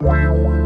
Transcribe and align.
Wow. 0.00 0.65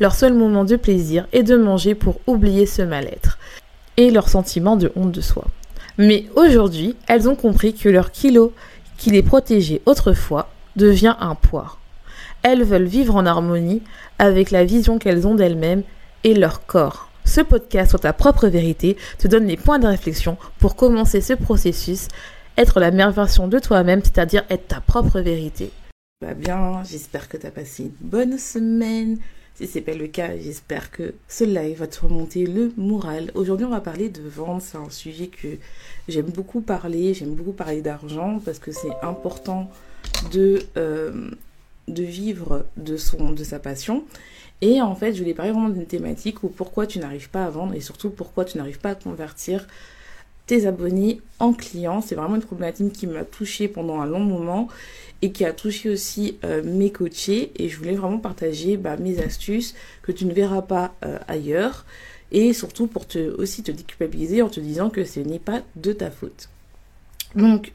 Leur 0.00 0.14
seul 0.14 0.32
moment 0.32 0.64
de 0.64 0.76
plaisir 0.76 1.28
est 1.32 1.42
de 1.42 1.56
manger 1.56 1.94
pour 1.94 2.20
oublier 2.26 2.64
ce 2.64 2.80
mal-être 2.80 3.38
et 3.98 4.10
leur 4.10 4.30
sentiment 4.30 4.76
de 4.76 4.90
honte 4.96 5.12
de 5.12 5.20
soi. 5.20 5.44
Mais 5.98 6.24
aujourd'hui, 6.36 6.96
elles 7.06 7.28
ont 7.28 7.34
compris 7.34 7.74
que 7.74 7.90
leur 7.90 8.10
kilo 8.10 8.54
qui 8.96 9.10
les 9.10 9.22
protégeait 9.22 9.82
autrefois 9.84 10.48
devient 10.76 11.16
un 11.20 11.34
poids. 11.34 11.76
Elles 12.42 12.64
veulent 12.64 12.84
vivre 12.84 13.14
en 13.14 13.26
harmonie 13.26 13.82
avec 14.18 14.50
la 14.50 14.64
vision 14.64 14.98
qu'elles 14.98 15.26
ont 15.26 15.34
d'elles-mêmes 15.34 15.82
et 16.24 16.32
leur 16.32 16.64
corps. 16.64 17.10
Ce 17.26 17.42
podcast 17.42 17.90
sur 17.90 18.00
ta 18.00 18.14
propre 18.14 18.48
vérité 18.48 18.96
te 19.18 19.28
donne 19.28 19.46
les 19.46 19.58
points 19.58 19.78
de 19.78 19.86
réflexion 19.86 20.38
pour 20.58 20.76
commencer 20.76 21.20
ce 21.20 21.34
processus, 21.34 22.08
être 22.56 22.80
la 22.80 22.90
meilleure 22.90 23.12
version 23.12 23.48
de 23.48 23.58
toi-même, 23.58 24.00
c'est-à-dire 24.02 24.44
être 24.48 24.68
ta 24.68 24.80
propre 24.80 25.20
vérité. 25.20 25.70
Bah 26.22 26.32
bien, 26.34 26.82
j'espère 26.84 27.28
que 27.28 27.36
tu 27.36 27.46
as 27.46 27.50
passé 27.50 27.84
une 27.84 28.08
bonne 28.08 28.38
semaine, 28.38 29.18
si 29.60 29.66
c'est 29.66 29.80
pas 29.82 29.94
le 29.94 30.06
cas, 30.06 30.38
j'espère 30.38 30.90
que 30.90 31.14
ce 31.28 31.44
live 31.44 31.78
va 31.78 31.86
te 31.86 32.00
remonter 32.00 32.46
le 32.46 32.72
moral. 32.78 33.30
Aujourd'hui, 33.34 33.66
on 33.66 33.70
va 33.70 33.82
parler 33.82 34.08
de 34.08 34.22
vente. 34.22 34.62
C'est 34.62 34.78
un 34.78 34.88
sujet 34.88 35.26
que 35.26 35.48
j'aime 36.08 36.30
beaucoup 36.30 36.62
parler. 36.62 37.12
J'aime 37.12 37.34
beaucoup 37.34 37.52
parler 37.52 37.82
d'argent 37.82 38.40
parce 38.42 38.58
que 38.58 38.72
c'est 38.72 38.92
important 39.02 39.70
de, 40.32 40.62
euh, 40.78 41.30
de 41.88 42.02
vivre 42.02 42.64
de, 42.78 42.96
son, 42.96 43.32
de 43.32 43.44
sa 43.44 43.58
passion. 43.58 44.04
Et 44.62 44.80
en 44.80 44.94
fait, 44.94 45.12
je 45.12 45.20
voulais 45.20 45.34
parler 45.34 45.52
vraiment 45.52 45.68
d'une 45.68 45.86
thématique 45.86 46.42
où 46.42 46.48
pourquoi 46.48 46.86
tu 46.86 46.98
n'arrives 46.98 47.28
pas 47.28 47.44
à 47.44 47.50
vendre 47.50 47.74
et 47.74 47.80
surtout 47.80 48.08
pourquoi 48.08 48.46
tu 48.46 48.56
n'arrives 48.56 48.80
pas 48.80 48.90
à 48.90 48.94
convertir 48.94 49.66
tes 50.46 50.66
abonnés 50.66 51.20
en 51.38 51.52
clients. 51.52 52.00
C'est 52.00 52.14
vraiment 52.14 52.36
une 52.36 52.42
problématique 52.42 52.94
qui 52.94 53.06
m'a 53.06 53.24
touchée 53.24 53.68
pendant 53.68 54.00
un 54.00 54.06
long 54.06 54.20
moment 54.20 54.68
et 55.22 55.32
qui 55.32 55.44
a 55.44 55.52
touché 55.52 55.90
aussi 55.90 56.38
euh, 56.44 56.62
mes 56.64 56.90
coachés 56.90 57.52
et 57.56 57.68
je 57.68 57.76
voulais 57.76 57.94
vraiment 57.94 58.18
partager 58.18 58.76
bah, 58.76 58.96
mes 58.96 59.20
astuces 59.20 59.74
que 60.02 60.12
tu 60.12 60.24
ne 60.24 60.32
verras 60.32 60.62
pas 60.62 60.94
euh, 61.04 61.18
ailleurs 61.28 61.84
et 62.32 62.52
surtout 62.52 62.86
pour 62.86 63.06
te 63.06 63.30
aussi 63.36 63.62
te 63.62 63.70
déculpabiliser 63.70 64.42
en 64.42 64.48
te 64.48 64.60
disant 64.60 64.90
que 64.90 65.04
ce 65.04 65.20
n'est 65.20 65.38
pas 65.38 65.62
de 65.76 65.92
ta 65.92 66.10
faute. 66.10 66.48
Donc 67.34 67.72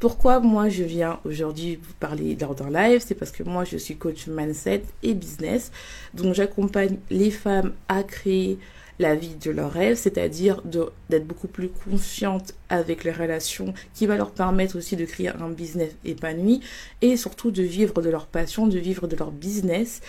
pourquoi 0.00 0.40
moi 0.40 0.68
je 0.68 0.84
viens 0.84 1.18
aujourd'hui 1.24 1.76
vous 1.76 1.94
parler 1.98 2.36
lors 2.40 2.54
d'un 2.54 2.70
live? 2.70 3.02
C'est 3.04 3.14
parce 3.14 3.32
que 3.32 3.42
moi 3.42 3.64
je 3.64 3.76
suis 3.76 3.96
coach 3.96 4.26
mindset 4.26 4.82
et 5.02 5.14
business. 5.14 5.72
Donc 6.14 6.34
j'accompagne 6.34 6.98
les 7.10 7.30
femmes 7.30 7.72
à 7.88 8.02
créer 8.02 8.58
la 8.98 9.14
vie 9.14 9.36
de 9.36 9.50
leurs 9.50 9.72
rêves, 9.72 9.96
c'est-à-dire 9.96 10.62
d'être 11.08 11.26
beaucoup 11.26 11.48
plus 11.48 11.68
confiante 11.68 12.54
avec 12.68 13.04
les 13.04 13.12
relations 13.12 13.72
qui 13.94 14.06
va 14.06 14.16
leur 14.16 14.30
permettre 14.30 14.76
aussi 14.76 14.96
de 14.96 15.04
créer 15.04 15.28
un 15.28 15.48
business 15.48 15.92
épanoui 16.04 16.60
et 17.02 17.16
surtout 17.16 17.50
de 17.50 17.62
vivre 17.62 18.02
de 18.02 18.10
leur 18.10 18.26
passion, 18.26 18.66
de 18.66 18.78
vivre 18.78 19.06
de 19.06 19.16
leur 19.16 19.30
business 19.30 20.00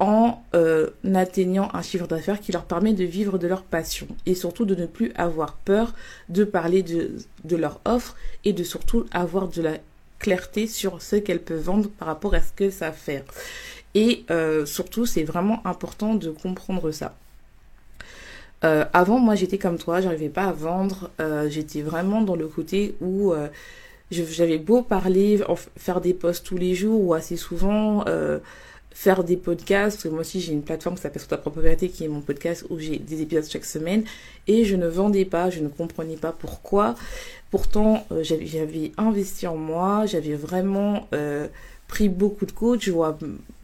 en 0.00 0.42
euh, 0.54 0.90
atteignant 1.14 1.68
un 1.74 1.82
chiffre 1.82 2.06
d'affaires 2.06 2.40
qui 2.40 2.52
leur 2.52 2.64
permet 2.64 2.94
de 2.94 3.04
vivre 3.04 3.38
de 3.38 3.46
leur 3.46 3.62
passion 3.62 4.06
et 4.24 4.34
surtout 4.34 4.64
de 4.64 4.74
ne 4.74 4.86
plus 4.86 5.12
avoir 5.14 5.54
peur 5.56 5.92
de 6.30 6.44
parler 6.44 6.82
de, 6.82 7.56
leur 7.56 7.80
offre 7.84 8.16
et 8.44 8.54
de 8.54 8.64
surtout 8.64 9.04
avoir 9.12 9.48
de 9.48 9.60
la 9.60 9.74
clarté 10.18 10.66
sur 10.66 11.02
ce 11.02 11.16
qu'elles 11.16 11.42
peuvent 11.42 11.62
vendre 11.62 11.90
par 11.90 12.08
rapport 12.08 12.34
à 12.34 12.40
ce 12.40 12.52
que 12.52 12.70
ça 12.70 12.92
fait. 12.92 13.24
Et 13.94 14.24
euh, 14.30 14.64
surtout, 14.64 15.04
c'est 15.04 15.24
vraiment 15.24 15.66
important 15.66 16.14
de 16.14 16.30
comprendre 16.30 16.92
ça. 16.92 17.14
Euh, 18.64 18.84
avant, 18.92 19.18
moi, 19.18 19.34
j'étais 19.34 19.58
comme 19.58 19.78
toi, 19.78 20.00
j'arrivais 20.00 20.28
pas 20.28 20.44
à 20.44 20.52
vendre. 20.52 21.10
Euh, 21.20 21.48
j'étais 21.48 21.82
vraiment 21.82 22.22
dans 22.22 22.36
le 22.36 22.46
côté 22.46 22.94
où 23.00 23.32
euh, 23.32 23.48
j'avais 24.10 24.58
beau 24.58 24.82
parler, 24.82 25.40
faire 25.76 26.00
des 26.00 26.14
posts 26.14 26.44
tous 26.44 26.56
les 26.58 26.74
jours 26.74 27.00
ou 27.02 27.14
assez 27.14 27.36
souvent, 27.36 28.04
faire 28.92 29.24
des 29.24 29.36
podcasts. 29.36 29.96
Parce 29.96 30.04
que 30.04 30.08
moi 30.08 30.20
aussi, 30.20 30.40
j'ai 30.40 30.52
une 30.52 30.62
plateforme 30.62 30.96
qui 30.96 31.02
s'appelle 31.02 31.20
Sur 31.20 31.28
ta 31.28 31.38
propre 31.38 31.60
vérité, 31.60 31.88
qui 31.88 32.04
est 32.04 32.08
mon 32.08 32.20
podcast 32.20 32.66
où 32.70 32.78
j'ai 32.78 32.98
des 32.98 33.22
épisodes 33.22 33.44
chaque 33.48 33.64
semaine. 33.64 34.04
Et 34.46 34.64
je 34.64 34.76
ne 34.76 34.88
vendais 34.88 35.24
pas, 35.24 35.48
je 35.48 35.60
ne 35.60 35.68
comprenais 35.68 36.16
pas 36.16 36.32
pourquoi. 36.32 36.96
Pourtant, 37.50 38.04
j'avais 38.20 38.92
investi 38.98 39.46
en 39.46 39.56
moi, 39.56 40.06
j'avais 40.06 40.34
vraiment 40.34 41.08
pris 41.88 42.08
beaucoup 42.08 42.46
de 42.46 42.52
coach, 42.52 42.84
je 42.84 42.92
vois 42.92 43.16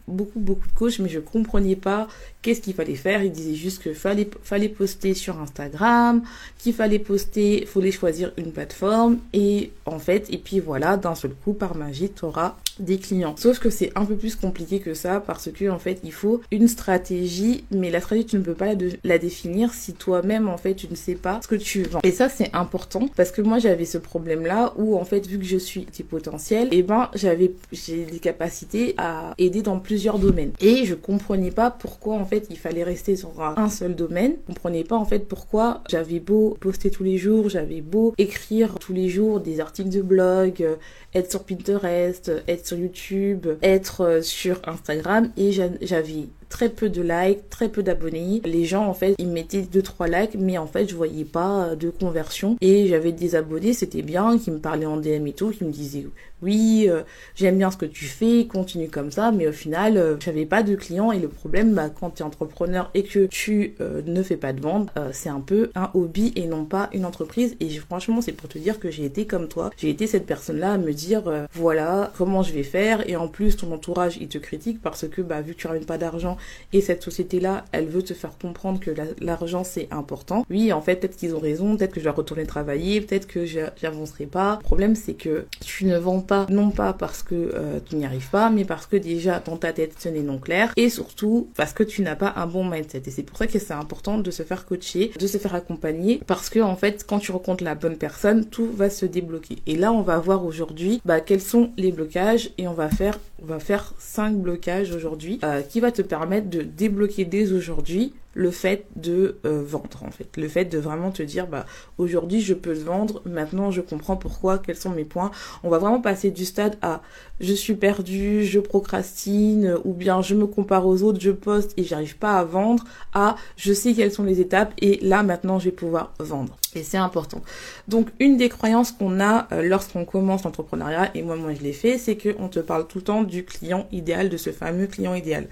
beaucoup 0.07 0.39
beaucoup 0.39 0.67
de 0.67 0.73
coachs 0.73 0.99
mais 0.99 1.09
je 1.09 1.19
comprenais 1.19 1.75
pas 1.75 2.07
qu'est-ce 2.41 2.61
qu'il 2.61 2.73
fallait 2.73 2.95
faire. 2.95 3.23
Ils 3.23 3.31
disaient 3.31 3.55
juste 3.55 3.81
que 3.83 3.93
fallait 3.93 4.29
fallait 4.43 4.69
poster 4.69 5.13
sur 5.13 5.39
Instagram 5.39 6.23
qu'il 6.57 6.73
fallait 6.73 6.99
poster 6.99 7.65
fallait 7.65 7.91
choisir 7.91 8.31
une 8.37 8.51
plateforme. 8.51 9.19
Et 9.33 9.71
en 9.85 9.99
fait 9.99 10.27
et 10.29 10.37
puis 10.37 10.59
voilà 10.59 10.97
d'un 10.97 11.15
seul 11.15 11.31
coup 11.33 11.53
par 11.53 11.75
magie 11.75 12.09
tu 12.09 12.25
auras 12.25 12.55
des 12.79 12.97
clients 12.97 13.35
sauf 13.37 13.59
que 13.59 13.69
c'est 13.69 13.91
un 13.95 14.05
peu 14.05 14.15
plus 14.15 14.35
compliqué 14.35 14.79
que 14.79 14.93
ça 14.93 15.19
parce 15.19 15.51
que 15.51 15.69
en 15.69 15.79
fait 15.79 15.99
il 16.03 16.13
faut 16.13 16.41
une 16.51 16.67
stratégie 16.67 17.65
mais 17.71 17.89
la 17.89 18.01
stratégie 18.01 18.25
tu 18.25 18.37
ne 18.37 18.43
peux 18.43 18.53
pas 18.53 18.73
la, 19.03 19.17
définir 19.17 19.73
si 19.73 19.93
toi-même 19.93 20.47
en 20.47 20.57
fait 20.57 20.75
tu 20.75 20.87
ne 20.89 20.95
sais 20.95 21.15
pas 21.15 21.39
ce 21.41 21.47
que 21.47 21.55
tu 21.55 21.83
vends 21.83 21.99
et 22.03 22.11
ça 22.11 22.29
c'est 22.29 22.53
important 22.53 23.09
parce 23.15 23.31
que 23.31 23.41
moi 23.41 23.59
j'avais 23.59 23.85
ce 23.85 23.97
problème 23.97 24.45
là 24.45 24.73
où 24.77 24.97
en 24.97 25.05
fait 25.05 25.25
vu 25.27 25.37
que 25.37 25.45
je 25.45 25.57
suis 25.57 25.87
potentiel 26.09 26.67
et 26.71 26.79
eh 26.79 26.83
ben 26.83 27.09
j'avais 27.15 27.53
j'ai 27.71 28.05
des 28.05 28.19
capacités 28.19 28.93
à 28.97 29.33
aider 29.37 29.61
dans 29.61 29.79
plus 29.79 29.97
domaines. 30.17 30.51
Et 30.61 30.85
je 30.85 30.93
comprenais 30.93 31.51
pas 31.51 31.71
pourquoi 31.71 32.15
en 32.15 32.25
fait 32.25 32.47
il 32.49 32.57
fallait 32.57 32.83
rester 32.83 33.15
sur 33.15 33.41
un 33.41 33.69
seul 33.69 33.95
domaine. 33.95 34.35
Je 34.47 34.53
comprenais 34.53 34.83
pas 34.83 34.95
en 34.95 35.05
fait 35.05 35.27
pourquoi 35.27 35.81
j'avais 35.89 36.19
beau 36.19 36.57
poster 36.59 36.89
tous 36.89 37.03
les 37.03 37.17
jours, 37.17 37.49
j'avais 37.49 37.81
beau 37.81 38.13
écrire 38.17 38.75
tous 38.79 38.93
les 38.93 39.09
jours 39.09 39.39
des 39.39 39.59
articles 39.59 39.89
de 39.89 40.01
blog, 40.01 40.61
euh, 40.61 40.75
être 41.13 41.29
sur 41.29 41.43
Pinterest, 41.43 42.31
être 42.47 42.66
sur 42.67 42.77
YouTube, 42.77 43.47
être 43.61 44.01
euh, 44.01 44.21
sur 44.21 44.59
Instagram 44.67 45.31
et 45.37 45.51
j'avais 45.51 46.27
très 46.49 46.69
peu 46.69 46.89
de 46.89 47.01
likes, 47.01 47.49
très 47.49 47.69
peu 47.69 47.83
d'abonnés. 47.83 48.41
Les 48.45 48.65
gens 48.65 48.87
en 48.87 48.93
fait, 48.93 49.15
ils 49.17 49.27
mettaient 49.27 49.61
2 49.61 49.81
3 49.81 50.07
likes 50.07 50.35
mais 50.37 50.57
en 50.57 50.67
fait, 50.67 50.89
je 50.89 50.95
voyais 50.95 51.25
pas 51.25 51.75
de 51.75 51.89
conversion 51.89 52.57
et 52.61 52.87
j'avais 52.87 53.11
des 53.11 53.35
abonnés, 53.35 53.73
c'était 53.73 54.01
bien 54.01 54.37
qui 54.37 54.51
me 54.51 54.59
parlaient 54.59 54.85
en 54.85 54.97
DM 54.97 55.27
et 55.27 55.33
tout, 55.33 55.51
qui 55.51 55.63
me 55.63 55.71
disaient 55.71 56.07
oui, 56.41 56.85
euh, 56.87 57.01
j'aime 57.35 57.57
bien 57.57 57.71
ce 57.71 57.77
que 57.77 57.85
tu 57.85 58.05
fais, 58.05 58.45
continue 58.45 58.89
comme 58.89 59.11
ça, 59.11 59.31
mais 59.31 59.47
au 59.47 59.51
final, 59.51 59.97
euh, 59.97 60.17
j'avais 60.19 60.45
pas 60.45 60.61
de 60.61 60.75
clients 60.75 61.11
et 61.11 61.19
le 61.19 61.29
problème, 61.29 61.73
bah, 61.73 61.89
quand 61.89 62.11
tu 62.11 62.21
es 62.21 62.25
entrepreneur 62.25 62.91
et 62.93 63.03
que 63.03 63.25
tu 63.25 63.75
euh, 63.81 64.01
ne 64.05 64.21
fais 64.21 64.37
pas 64.37 64.53
de 64.53 64.61
vente, 64.61 64.89
c'est 65.11 65.29
un 65.29 65.39
peu 65.39 65.71
un 65.75 65.89
hobby 65.93 66.33
et 66.35 66.45
non 66.45 66.65
pas 66.65 66.89
une 66.93 67.05
entreprise. 67.05 67.55
Et 67.59 67.69
franchement, 67.69 68.21
c'est 68.21 68.31
pour 68.31 68.49
te 68.49 68.57
dire 68.57 68.79
que 68.79 68.91
j'ai 68.91 69.05
été 69.05 69.25
comme 69.25 69.47
toi, 69.47 69.71
j'ai 69.77 69.89
été 69.89 70.07
cette 70.07 70.25
personne-là 70.25 70.73
à 70.73 70.77
me 70.77 70.91
dire, 70.93 71.23
voilà, 71.53 72.11
comment 72.17 72.43
je 72.43 72.53
vais 72.53 72.63
faire, 72.63 73.07
et 73.09 73.15
en 73.15 73.27
plus, 73.27 73.57
ton 73.57 73.71
entourage, 73.71 74.17
il 74.19 74.27
te 74.27 74.37
critique 74.37 74.81
parce 74.81 75.07
que, 75.07 75.21
bah, 75.21 75.41
vu 75.41 75.53
que 75.53 75.59
tu 75.59 75.67
ramènes 75.67 75.85
pas 75.85 75.97
d'argent 75.97 76.37
et 76.73 76.81
cette 76.81 77.03
société-là, 77.03 77.65
elle 77.71 77.87
veut 77.87 78.03
te 78.03 78.13
faire 78.13 78.37
comprendre 78.39 78.79
que 78.79 78.91
l'argent, 79.21 79.63
c'est 79.63 79.87
important. 79.91 80.45
Oui, 80.49 80.71
en 80.73 80.81
fait, 80.81 80.97
peut-être 80.97 81.17
qu'ils 81.17 81.35
ont 81.35 81.39
raison, 81.39 81.77
peut-être 81.77 81.93
que 81.93 81.99
je 81.99 82.05
vais 82.05 82.11
retourner 82.11 82.45
travailler, 82.45 83.01
peut-être 83.01 83.27
que 83.27 83.45
j'avancerai 83.45 84.25
pas. 84.25 84.57
Le 84.57 84.63
problème, 84.63 84.95
c'est 84.95 85.13
que 85.13 85.45
tu 85.63 85.85
ne 85.85 85.97
vends 85.97 86.21
non 86.49 86.69
pas 86.69 86.93
parce 86.93 87.23
que 87.23 87.35
euh, 87.35 87.79
tu 87.87 87.95
n'y 87.95 88.05
arrives 88.05 88.29
pas, 88.29 88.49
mais 88.49 88.65
parce 88.65 88.85
que 88.85 88.97
déjà 88.97 89.39
dans 89.39 89.57
ta 89.57 89.73
tête 89.73 89.95
ce 89.99 90.09
n'est 90.09 90.21
non 90.21 90.37
clair 90.39 90.73
et 90.75 90.89
surtout 90.89 91.49
parce 91.55 91.73
que 91.73 91.83
tu 91.83 92.01
n'as 92.01 92.15
pas 92.15 92.33
un 92.35 92.47
bon 92.47 92.65
mindset. 92.65 93.03
Et 93.05 93.11
c'est 93.11 93.23
pour 93.23 93.37
ça 93.37 93.47
que 93.47 93.59
c'est 93.59 93.73
important 93.73 94.17
de 94.17 94.31
se 94.31 94.43
faire 94.43 94.65
coacher, 94.65 95.11
de 95.17 95.27
se 95.27 95.37
faire 95.37 95.55
accompagner 95.55 96.21
parce 96.25 96.49
que 96.49 96.59
en 96.59 96.75
fait 96.75 97.05
quand 97.07 97.19
tu 97.19 97.31
rencontres 97.31 97.63
la 97.63 97.75
bonne 97.75 97.97
personne, 97.97 98.45
tout 98.45 98.69
va 98.71 98.89
se 98.89 99.05
débloquer. 99.05 99.57
Et 99.65 99.75
là 99.75 99.91
on 99.91 100.01
va 100.01 100.19
voir 100.19 100.45
aujourd'hui 100.45 101.01
bah, 101.05 101.19
quels 101.19 101.41
sont 101.41 101.71
les 101.77 101.91
blocages 101.91 102.51
et 102.57 102.67
on 102.67 102.73
va 102.73 102.89
faire 102.89 103.19
on 103.41 103.45
va 103.45 103.59
faire 103.59 103.93
cinq 103.99 104.35
blocages 104.35 104.91
aujourd'hui 104.91 105.39
euh, 105.43 105.61
qui 105.61 105.79
va 105.79 105.91
te 105.91 106.01
permettre 106.01 106.49
de 106.49 106.61
débloquer 106.61 107.25
dès 107.25 107.51
aujourd'hui 107.51 108.13
le 108.37 108.51
fait 108.51 108.85
de 108.95 109.37
euh, 109.45 109.63
vendre 109.65 110.03
en 110.03 110.11
fait, 110.11 110.37
le 110.37 110.47
fait 110.47 110.65
de 110.65 110.77
vraiment 110.77 111.09
te 111.09 111.23
dire 111.23 111.47
bah 111.47 111.65
aujourd'hui 111.97 112.39
je 112.39 112.53
peux 112.53 112.73
vendre, 112.73 113.23
maintenant 113.25 113.71
je 113.71 113.81
comprends 113.81 114.15
pourquoi, 114.15 114.59
quels 114.59 114.75
sont 114.75 114.91
mes 114.91 115.05
points. 115.05 115.31
On 115.63 115.69
va 115.69 115.79
vraiment 115.79 116.01
passer 116.01 116.29
du 116.29 116.45
stade 116.45 116.77
à 116.83 117.01
je 117.39 117.53
suis 117.53 117.73
perdu, 117.73 118.45
je 118.45 118.59
procrastine 118.59 119.75
ou 119.83 119.93
bien 119.93 120.21
je 120.21 120.35
me 120.35 120.45
compare 120.45 120.85
aux 120.85 121.01
autres, 121.01 121.19
je 121.19 121.31
poste 121.31 121.73
et 121.77 121.83
j'arrive 121.83 122.17
pas 122.17 122.37
à 122.37 122.43
vendre 122.43 122.83
à 123.13 123.37
je 123.55 123.73
sais 123.73 123.95
quelles 123.95 124.11
sont 124.11 124.23
les 124.23 124.39
étapes 124.39 124.71
et 124.79 124.99
là 125.01 125.23
maintenant 125.23 125.57
je 125.57 125.65
vais 125.65 125.75
pouvoir 125.75 126.13
vendre. 126.19 126.57
Et 126.77 126.83
c'est 126.83 126.97
important. 126.97 127.41
Donc 127.87 128.09
une 128.19 128.37
des 128.37 128.49
croyances 128.49 128.91
qu'on 128.91 129.19
a 129.19 129.47
euh, 129.51 129.63
lorsqu'on 129.63 130.05
commence 130.05 130.43
l'entrepreneuriat 130.43 131.09
et 131.15 131.23
moi 131.23 131.35
moi 131.35 131.53
je 131.55 131.63
l'ai 131.63 131.73
fait, 131.73 131.97
c'est 131.97 132.15
que 132.15 132.35
on 132.37 132.49
te 132.49 132.59
parle 132.59 132.85
tout 132.87 132.99
le 132.99 133.03
temps 133.03 133.23
du 133.23 133.43
client 133.43 133.87
idéal, 133.91 134.29
de 134.29 134.37
ce 134.37 134.51
fameux 134.51 134.85
client 134.85 135.15
idéal. 135.15 135.47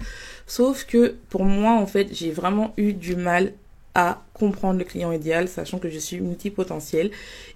Sauf 0.46 0.84
que 0.84 1.16
pour 1.28 1.44
moi 1.44 1.72
en 1.72 1.86
fait, 1.86 2.08
j'ai 2.12 2.30
vraiment 2.30 2.72
eu 2.76 2.92
du 2.92 3.16
mal 3.16 3.54
à 3.96 4.22
comprendre 4.34 4.78
le 4.78 4.84
client 4.84 5.10
idéal, 5.10 5.48
sachant 5.48 5.78
que 5.78 5.90
je 5.90 5.98
suis 5.98 6.20
multipotentiel 6.20 7.10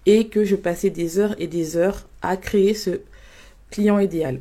et 0.06 0.26
que 0.26 0.44
je 0.44 0.56
passais 0.56 0.90
des 0.90 1.20
heures 1.20 1.36
et 1.38 1.46
des 1.46 1.76
heures 1.76 2.08
à 2.22 2.36
créer 2.36 2.74
ce 2.74 3.02
client 3.70 4.00
idéal. 4.00 4.40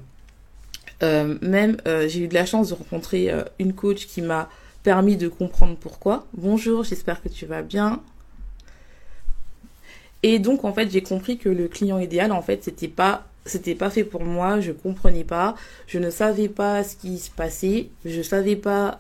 Euh, 1.03 1.37
même 1.41 1.77
euh, 1.87 2.07
j'ai 2.07 2.21
eu 2.21 2.27
de 2.27 2.33
la 2.33 2.45
chance 2.47 2.69
de 2.69 2.73
rencontrer 2.73 3.31
une 3.59 3.73
coach 3.73 4.07
qui 4.07 4.23
m'a 4.23 4.49
permis 4.81 5.17
de 5.17 5.27
comprendre 5.27 5.77
pourquoi. 5.79 6.25
Bonjour, 6.33 6.83
j'espère 6.83 7.21
que 7.21 7.29
tu 7.29 7.45
vas 7.45 7.61
bien. 7.61 8.01
Et 10.23 10.39
donc 10.39 10.65
en 10.65 10.73
fait 10.73 10.91
j'ai 10.91 11.01
compris 11.01 11.37
que 11.37 11.49
le 11.49 11.67
client 11.67 11.99
idéal 11.99 12.31
en 12.31 12.41
fait 12.41 12.63
c'était 12.63 12.87
pas 12.87 13.25
c'était 13.45 13.75
pas 13.75 13.89
fait 13.89 14.03
pour 14.03 14.23
moi, 14.23 14.59
je 14.59 14.71
comprenais 14.71 15.23
pas, 15.23 15.55
je 15.87 15.97
ne 15.97 16.09
savais 16.09 16.49
pas 16.49 16.83
ce 16.83 16.95
qui 16.95 17.17
se 17.17 17.31
passait, 17.31 17.89
je 18.05 18.21
savais 18.21 18.55
pas 18.55 18.97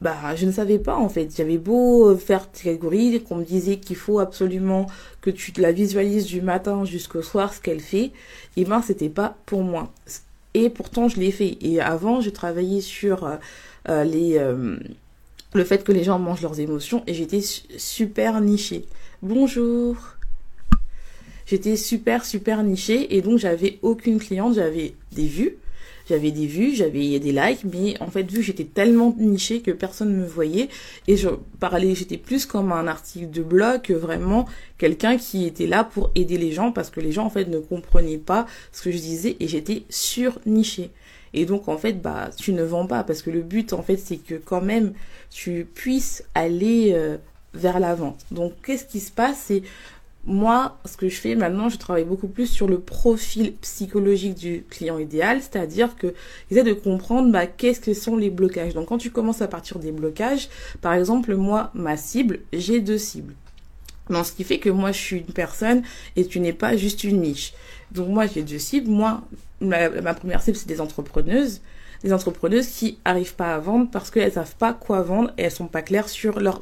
bah 0.00 0.34
je 0.36 0.46
ne 0.46 0.52
savais 0.52 0.78
pas 0.78 0.96
en 0.96 1.08
fait. 1.08 1.34
J'avais 1.36 1.58
beau 1.58 2.14
faire 2.16 2.50
catégorie, 2.52 3.22
qu'on 3.22 3.36
me 3.36 3.44
disait 3.44 3.78
qu'il 3.78 3.96
faut 3.96 4.18
absolument 4.20 4.86
que 5.20 5.30
tu 5.30 5.52
la 5.60 5.72
visualises 5.72 6.26
du 6.26 6.40
matin 6.40 6.84
jusqu'au 6.84 7.22
soir 7.22 7.52
ce 7.52 7.60
qu'elle 7.60 7.80
fait, 7.80 8.12
et 8.56 8.64
ben 8.64 8.82
c'était 8.82 9.08
pas 9.08 9.36
pour 9.46 9.62
moi. 9.62 9.92
Et 10.54 10.70
pourtant 10.70 11.08
je 11.08 11.18
l'ai 11.20 11.32
fait. 11.32 11.58
Et 11.60 11.80
avant 11.80 12.20
j'ai 12.20 12.32
travaillé 12.32 12.80
sur 12.80 13.24
euh, 13.24 13.36
euh, 13.88 14.04
les 14.04 14.38
euh, 14.38 14.76
le 15.54 15.64
fait 15.64 15.82
que 15.82 15.92
les 15.92 16.04
gens 16.04 16.18
mangent 16.18 16.42
leurs 16.42 16.60
émotions 16.60 17.02
et 17.06 17.14
j'étais 17.14 17.40
super 17.40 18.40
nichée. 18.40 18.84
Bonjour. 19.20 19.96
J'étais 21.44 21.76
super 21.76 22.24
super 22.24 22.62
nichée 22.62 23.16
et 23.16 23.20
donc 23.20 23.38
j'avais 23.38 23.80
aucune 23.82 24.20
cliente, 24.20 24.54
j'avais 24.54 24.94
des 25.10 25.26
vues 25.26 25.56
j'avais 26.08 26.30
des 26.30 26.46
vues, 26.46 26.74
j'avais 26.74 27.18
des 27.18 27.32
likes, 27.32 27.64
mais 27.64 28.00
en 28.00 28.06
fait, 28.06 28.30
vu 28.30 28.42
j'étais 28.42 28.64
tellement 28.64 29.14
nichée 29.18 29.60
que 29.60 29.70
personne 29.70 30.12
ne 30.12 30.22
me 30.22 30.26
voyait, 30.26 30.68
et 31.06 31.16
je 31.16 31.28
parlais, 31.60 31.94
j'étais 31.94 32.16
plus 32.16 32.46
comme 32.46 32.72
un 32.72 32.86
article 32.86 33.30
de 33.30 33.42
blog 33.42 33.82
que 33.82 33.92
vraiment 33.92 34.46
quelqu'un 34.78 35.18
qui 35.18 35.44
était 35.44 35.66
là 35.66 35.84
pour 35.84 36.10
aider 36.14 36.38
les 36.38 36.52
gens, 36.52 36.72
parce 36.72 36.88
que 36.90 37.00
les 37.00 37.12
gens, 37.12 37.26
en 37.26 37.30
fait, 37.30 37.44
ne 37.44 37.58
comprenaient 37.58 38.16
pas 38.16 38.46
ce 38.72 38.82
que 38.82 38.90
je 38.90 38.96
disais, 38.96 39.36
et 39.38 39.48
j'étais 39.48 39.82
sur 39.90 40.38
nichée. 40.46 40.90
Et 41.34 41.44
donc, 41.44 41.68
en 41.68 41.76
fait, 41.76 42.00
bah, 42.00 42.30
tu 42.34 42.54
ne 42.54 42.62
vends 42.62 42.86
pas, 42.86 43.04
parce 43.04 43.20
que 43.20 43.30
le 43.30 43.42
but, 43.42 43.74
en 43.74 43.82
fait, 43.82 43.98
c'est 43.98 44.16
que 44.16 44.36
quand 44.36 44.62
même, 44.62 44.94
tu 45.30 45.66
puisses 45.74 46.24
aller 46.34 46.92
euh, 46.94 47.18
vers 47.54 47.80
la 47.80 47.94
vente. 47.94 48.24
Donc, 48.30 48.52
qu'est-ce 48.62 48.84
qui 48.84 49.00
se 49.00 49.10
passe? 49.10 49.44
C'est 49.46 49.62
moi, 50.28 50.76
ce 50.84 50.96
que 50.96 51.08
je 51.08 51.16
fais 51.18 51.34
maintenant, 51.34 51.70
je 51.70 51.78
travaille 51.78 52.04
beaucoup 52.04 52.28
plus 52.28 52.46
sur 52.46 52.68
le 52.68 52.78
profil 52.78 53.54
psychologique 53.62 54.34
du 54.34 54.62
client 54.68 54.98
idéal, 54.98 55.40
c'est-à-dire 55.40 55.96
que 55.96 56.12
j'essaie 56.50 56.64
de 56.64 56.74
comprendre 56.74 57.32
bah, 57.32 57.46
qu'est-ce 57.46 57.80
que 57.80 57.94
sont 57.94 58.16
les 58.16 58.28
blocages. 58.28 58.74
Donc 58.74 58.88
quand 58.88 58.98
tu 58.98 59.10
commences 59.10 59.40
à 59.40 59.48
partir 59.48 59.78
des 59.78 59.90
blocages, 59.90 60.50
par 60.82 60.92
exemple, 60.92 61.34
moi, 61.34 61.70
ma 61.72 61.96
cible, 61.96 62.40
j'ai 62.52 62.80
deux 62.80 62.98
cibles. 62.98 63.34
Donc 64.10 64.26
ce 64.26 64.32
qui 64.32 64.44
fait 64.44 64.58
que 64.58 64.68
moi, 64.68 64.92
je 64.92 64.98
suis 64.98 65.18
une 65.18 65.32
personne 65.32 65.82
et 66.16 66.26
tu 66.26 66.40
n'es 66.40 66.52
pas 66.52 66.76
juste 66.76 67.04
une 67.04 67.22
niche. 67.22 67.54
Donc 67.92 68.08
moi, 68.08 68.26
j'ai 68.26 68.42
deux 68.42 68.58
cibles. 68.58 68.90
Moi, 68.90 69.22
ma, 69.60 69.88
ma 69.88 70.12
première 70.12 70.42
cible, 70.42 70.56
c'est 70.56 70.68
des 70.68 70.80
entrepreneuses 70.80 71.62
des 72.04 72.12
entrepreneuses 72.12 72.68
qui 72.68 72.98
arrivent 73.04 73.34
pas 73.34 73.56
à 73.56 73.58
vendre 73.58 73.88
parce 73.90 74.12
qu'elles 74.12 74.32
savent 74.32 74.54
pas 74.54 74.72
quoi 74.72 75.02
vendre 75.02 75.32
et 75.36 75.42
elles 75.42 75.50
sont 75.50 75.66
pas 75.66 75.82
claires 75.82 76.08
sur 76.08 76.38
leur 76.38 76.60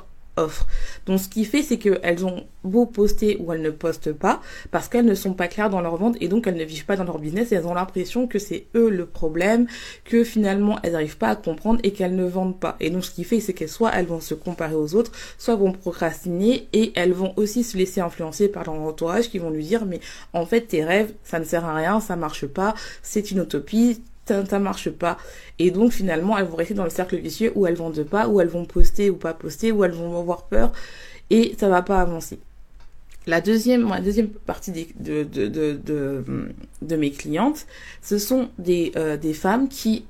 Donc 1.07 1.19
ce 1.19 1.29
qui 1.29 1.45
fait 1.47 1.63
c'est 1.63 1.79
qu'elles 1.79 2.27
ont 2.27 2.45
beau 2.63 2.85
poster 2.85 3.39
ou 3.41 3.53
elles 3.53 3.63
ne 3.63 3.71
postent 3.71 4.13
pas 4.13 4.43
parce 4.71 4.89
qu'elles 4.89 5.07
ne 5.07 5.15
sont 5.15 5.33
pas 5.33 5.49
claires 5.49 5.71
dans 5.71 5.81
leur 5.81 5.97
vente 5.97 6.17
et 6.21 6.29
donc 6.29 6.47
elles 6.47 6.57
ne 6.57 6.65
vivent 6.65 6.85
pas 6.85 6.97
dans 6.97 7.05
leur 7.05 7.19
business 7.19 7.53
elles 7.53 7.67
ont 7.67 7.73
l'impression 7.73 8.27
que 8.27 8.39
c'est 8.39 8.67
eux 8.75 8.91
le 8.91 9.07
problème, 9.07 9.67
que 10.05 10.25
finalement 10.25 10.79
elles 10.83 10.93
n'arrivent 10.93 11.17
pas 11.17 11.29
à 11.29 11.37
comprendre 11.37 11.81
et 11.85 11.93
qu'elles 11.93 12.17
ne 12.17 12.27
vendent 12.27 12.59
pas. 12.59 12.77
Et 12.81 12.91
donc 12.91 13.05
ce 13.05 13.11
qui 13.11 13.25
fait 13.25 13.41
c'est 13.41 13.55
qu'elles 13.55 13.71
soit 13.71 13.93
elles 13.95 14.07
vont 14.07 14.21
se 14.21 14.35
comparer 14.35 14.75
aux 14.75 14.95
autres, 14.95 15.13
soit 15.39 15.57
vont 15.57 15.73
procrastiner 15.73 16.69
et 16.73 16.93
elles 16.97 17.13
vont 17.13 17.33
aussi 17.37 17.65
se 17.65 17.79
laisser 17.79 18.01
influencer 18.01 18.49
par 18.49 18.65
leur 18.65 18.75
entourage 18.75 19.31
qui 19.31 19.39
vont 19.39 19.51
lui 19.51 19.65
dire 19.65 19.87
mais 19.87 20.01
en 20.35 20.45
fait 20.45 20.63
tes 20.63 20.85
rêves 20.85 21.15
ça 21.25 21.39
ne 21.39 21.45
sert 21.45 21.65
à 21.65 21.75
rien, 21.75 22.01
ça 22.01 22.17
marche 22.17 22.47
pas, 22.47 22.75
c'est 23.03 23.31
une 23.31 23.43
utopie, 23.43 24.03
ça, 24.27 24.59
marche 24.59 24.91
pas. 24.91 25.17
Et 25.59 25.71
donc 25.71 25.93
finalement, 25.93 26.37
elles 26.37 26.47
vont 26.47 26.57
rester 26.57 26.75
dans 26.75 26.85
le 26.85 26.91
cercle 26.91 27.17
vicieux 27.17 27.53
où 27.55 27.67
elles 27.67 27.77
vendent 27.77 28.05
pas, 28.05 28.29
où 28.29 28.41
elles 28.41 28.49
vont 28.49 28.65
poster 28.65 29.11
ou 29.11 29.17
pas 29.17 29.35
poster, 29.35 29.73
où 29.73 29.85
elles 29.85 29.93
vont 29.93 30.19
avoir 30.19 30.45
peur 30.45 30.73
et 31.31 31.55
ça 31.59 31.69
va 31.69 31.83
pas 31.83 32.01
avancer. 32.01 32.39
La 33.27 33.41
deuxième, 33.41 33.89
la 33.89 34.01
deuxième 34.01 34.29
partie 34.29 34.71
de, 35.01 36.97
mes 36.97 37.11
clientes, 37.11 37.67
ce 38.01 38.19
sont 38.19 38.51
des, 38.59 38.93
euh, 38.95 39.17
des 39.17 39.35
femmes 39.35 39.69
qui 39.69 40.05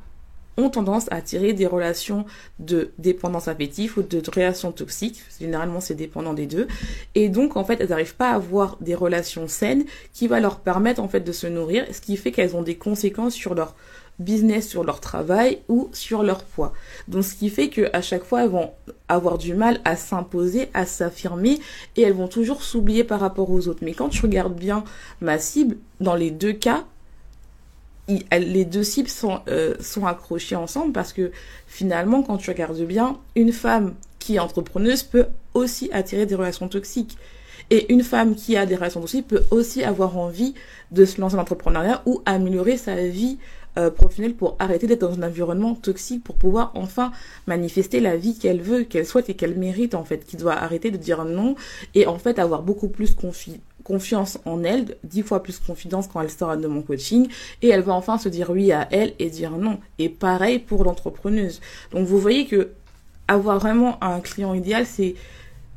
ont 0.59 0.71
tendance 0.71 1.11
à 1.11 1.17
attirer 1.17 1.53
des 1.53 1.67
relations 1.67 2.25
de 2.59 2.91
dépendance 2.99 3.49
affective 3.49 3.99
ou 3.99 4.03
de 4.03 4.23
relations 4.35 4.73
toxiques. 4.73 5.23
Généralement, 5.39 5.81
c'est 5.81 5.95
dépendant 5.95 6.35
des 6.35 6.47
deux. 6.47 6.67
Et 7.15 7.29
donc, 7.29 7.57
en 7.57 7.65
fait, 7.65 7.81
elles 7.81 7.91
n'arrivent 7.91 8.17
pas 8.17 8.31
à 8.31 8.35
avoir 8.35 8.77
des 8.81 8.95
relations 8.95 9.49
saines 9.49 9.85
qui 10.13 10.29
va 10.29 10.41
leur 10.41 10.61
permettre, 10.61 11.03
en 11.03 11.09
fait, 11.09 11.21
de 11.21 11.33
se 11.33 11.47
nourrir, 11.47 11.87
ce 11.93 12.01
qui 12.01 12.17
fait 12.17 12.33
qu'elles 12.33 12.57
ont 12.57 12.63
des 12.63 12.77
conséquences 12.77 13.35
sur 13.35 13.55
leur 13.55 13.75
business 14.19 14.69
sur 14.69 14.85
leur 14.85 15.01
travail 15.01 15.59
ou 15.69 15.91
sur 15.93 16.23
leur 16.23 16.43
poids. 16.45 16.73
Donc 17.09 17.25
ce 17.25 17.35
qui 17.35 17.51
fait 17.51 17.69
que 17.69 17.91
à 17.93 18.01
chaque 18.01 18.25
fois 18.25 18.45
elles 18.45 18.51
vont 18.51 18.71
avoir 19.09 19.39
du 19.39 19.55
mal 19.55 19.81
à 19.85 19.97
s'imposer, 19.97 20.69
à 20.75 20.87
s'affirmer 20.87 21.59
et 21.97 22.03
elles 22.03 22.15
vont 22.15 22.29
toujours 22.29 22.63
s'oublier 22.63 23.05
par 23.05 23.21
rapport 23.21 23.51
aux 23.51 23.69
autres. 23.69 23.81
Mais 23.83 23.93
quand 23.93 24.09
tu 24.09 24.23
regardes 24.23 24.57
bien 24.57 24.85
ma 25.21 25.39
cible, 25.39 25.77
dans 26.01 26.15
les 26.15 26.31
deux 26.31 26.53
cas, 26.53 26.85
les 28.09 28.65
deux 28.65 28.85
cibles 28.85 29.09
sont, 29.09 29.41
euh, 29.49 29.75
sont 29.81 30.07
accrochées 30.07 30.57
ensemble 30.57 30.93
parce 30.93 31.13
que 31.13 31.33
finalement 31.67 32.23
quand 32.23 32.39
tu 32.39 32.51
regardes 32.51 32.81
bien, 32.83 33.19
une 33.35 33.53
femme 33.53 33.95
qui 34.19 34.37
est 34.37 34.41
entrepreneuse 34.41 35.03
peut 35.03 35.27
aussi 35.55 35.91
attirer 35.93 36.27
des 36.27 36.35
relations 36.35 36.69
toxiques. 36.69 37.19
Et 37.71 37.93
une 37.93 38.05
femme 38.05 38.37
qui 38.37 38.57
a 38.57 38.65
des 38.65 38.77
relations 38.77 39.01
toxiques 39.01 39.27
peut 39.27 39.43
aussi 39.51 39.83
avoir 39.83 40.17
envie 40.17 40.55
de 40.93 41.05
se 41.05 41.21
lancer 41.21 41.35
dans 41.35 41.43
l'entrepreneuriat 41.43 42.03
ou 42.07 42.23
améliorer 42.25 42.77
sa 42.77 42.95
vie 42.95 43.39
euh, 43.79 43.91
professionnelle 43.91 44.35
pour 44.35 44.57
arrêter 44.59 44.87
d'être 44.87 45.01
dans 45.01 45.19
un 45.19 45.27
environnement 45.27 45.75
toxique 45.75 46.25
pour 46.25 46.37
pouvoir 46.37 46.73
enfin 46.75 47.13
manifester 47.47 48.01
la 48.01 48.17
vie 48.17 48.39
qu'elle 48.39 48.63
veut, 48.63 48.85
qu'elle 48.85 49.07
souhaite 49.07 49.29
et 49.29 49.35
qu'elle 49.35 49.57
mérite 49.57 49.95
en 49.95 50.05
fait, 50.05 50.25
qui 50.25 50.37
doit 50.37 50.55
arrêter 50.55 50.91
de 50.91 50.97
dire 50.97 51.25
non 51.25 51.57
et 51.95 52.07
en 52.07 52.19
fait 52.19 52.39
avoir 52.39 52.63
beaucoup 52.63 52.89
plus 52.89 53.15
confiance 53.85 54.39
en 54.45 54.65
elle, 54.65 54.97
dix 55.05 55.23
fois 55.23 55.43
plus 55.43 55.59
confiance 55.59 56.09
quand 56.09 56.21
elle 56.21 56.31
sort 56.31 56.57
de 56.57 56.67
mon 56.67 56.83
coaching 56.83 57.29
et 57.63 57.69
elle 57.69 57.83
va 57.83 57.93
enfin 57.93 58.19
se 58.19 58.29
dire 58.29 58.51
oui 58.51 58.73
à 58.73 58.89
elle 58.91 59.15
et 59.19 59.31
dire 59.31 59.53
non. 59.53 59.79
Et 59.99 60.09
pareil 60.09 60.59
pour 60.59 60.85
l'entrepreneuse. 60.85 61.61
Donc 61.93 62.07
vous 62.07 62.19
voyez 62.19 62.47
que 62.47 62.71
avoir 63.29 63.59
vraiment 63.59 64.03
un 64.03 64.21
client 64.21 64.55
idéal, 64.55 64.87
c'est 64.87 65.15